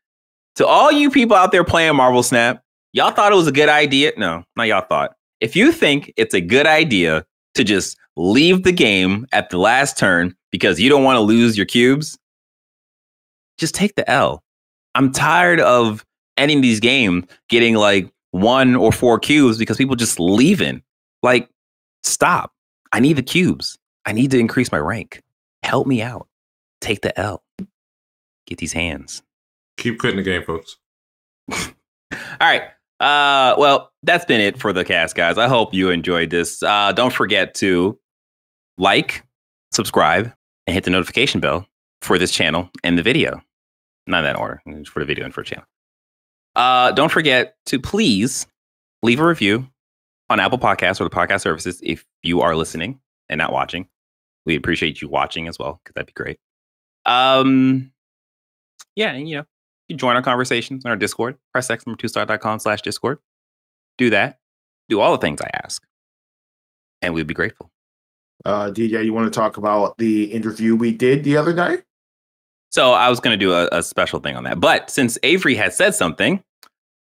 [0.56, 2.62] to all you people out there playing Marvel Snap.
[2.92, 4.12] Y'all thought it was a good idea?
[4.16, 5.14] No, not y'all thought.
[5.40, 7.24] If you think it's a good idea
[7.54, 11.56] to just leave the game at the last turn because you don't want to lose
[11.56, 12.18] your cubes,
[13.58, 14.42] just take the L.
[14.94, 16.04] I'm tired of
[16.38, 20.82] ending these games getting like one or four cubes because people just leaving.
[21.22, 21.50] Like,
[22.02, 22.52] stop.
[22.92, 23.78] I need the cubes.
[24.06, 25.22] I need to increase my rank.
[25.66, 26.28] Help me out.
[26.80, 27.42] Take the L.
[28.46, 29.24] Get these hands.
[29.78, 30.76] Keep quitting the game, folks.
[31.52, 31.58] All
[32.40, 32.62] right.
[33.00, 35.38] Uh, well, that's been it for the cast, guys.
[35.38, 36.62] I hope you enjoyed this.
[36.62, 37.98] Uh, don't forget to
[38.78, 39.24] like,
[39.72, 40.32] subscribe,
[40.68, 41.66] and hit the notification bell
[42.00, 43.42] for this channel and the video.
[44.06, 45.64] Not in that order, for the video and for the channel.
[46.54, 48.46] Uh, don't forget to please
[49.02, 49.66] leave a review
[50.30, 53.88] on Apple Podcasts or the podcast services if you are listening and not watching.
[54.46, 56.38] We appreciate you watching as well, because that'd be great.
[57.04, 57.92] Um,
[58.94, 59.44] yeah, and you know,
[59.88, 63.18] you join our conversations on our Discord, press x number two star.com slash Discord.
[63.98, 64.38] Do that.
[64.88, 65.82] Do all the things I ask.
[67.02, 67.70] And we'd be grateful.
[68.44, 71.78] Uh, DJ, you want to talk about the interview we did the other day?
[72.70, 74.60] So I was going to do a, a, special thing on that.
[74.60, 76.42] But since Avery had said something,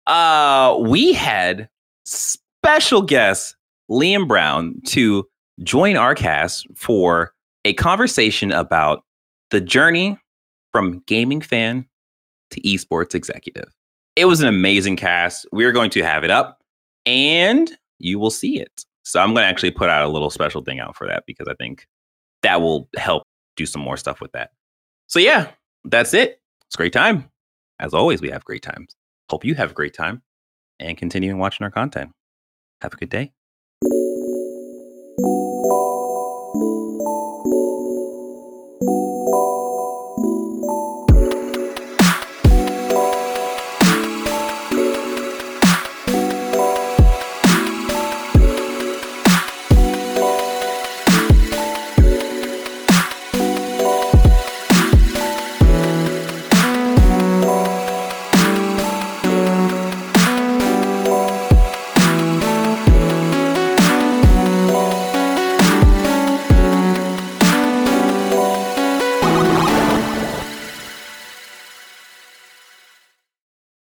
[0.06, 1.70] uh, we had
[2.06, 3.56] special guest
[3.90, 5.28] Liam Brown to
[5.64, 7.34] join our cast for
[7.66, 9.04] a conversation about
[9.50, 10.18] the journey
[10.72, 11.86] from gaming fan
[12.52, 13.74] to esports executive.
[14.16, 15.46] It was an amazing cast.
[15.52, 16.62] We're going to have it up
[17.06, 18.86] and you will see it.
[19.04, 21.48] So I'm going to actually put out a little special thing out for that because
[21.48, 21.88] I think
[22.44, 23.24] that will help
[23.56, 24.52] do some more stuff with that.
[25.08, 25.50] So yeah,
[25.86, 26.42] that's it.
[26.68, 27.30] It's great time.
[27.80, 28.96] As always, we have great times.
[29.30, 30.22] Hope you have a great time
[30.80, 32.12] and continuing watching our content.
[32.82, 33.32] Have a good day.
[35.20, 35.30] Thank
[38.82, 39.07] you.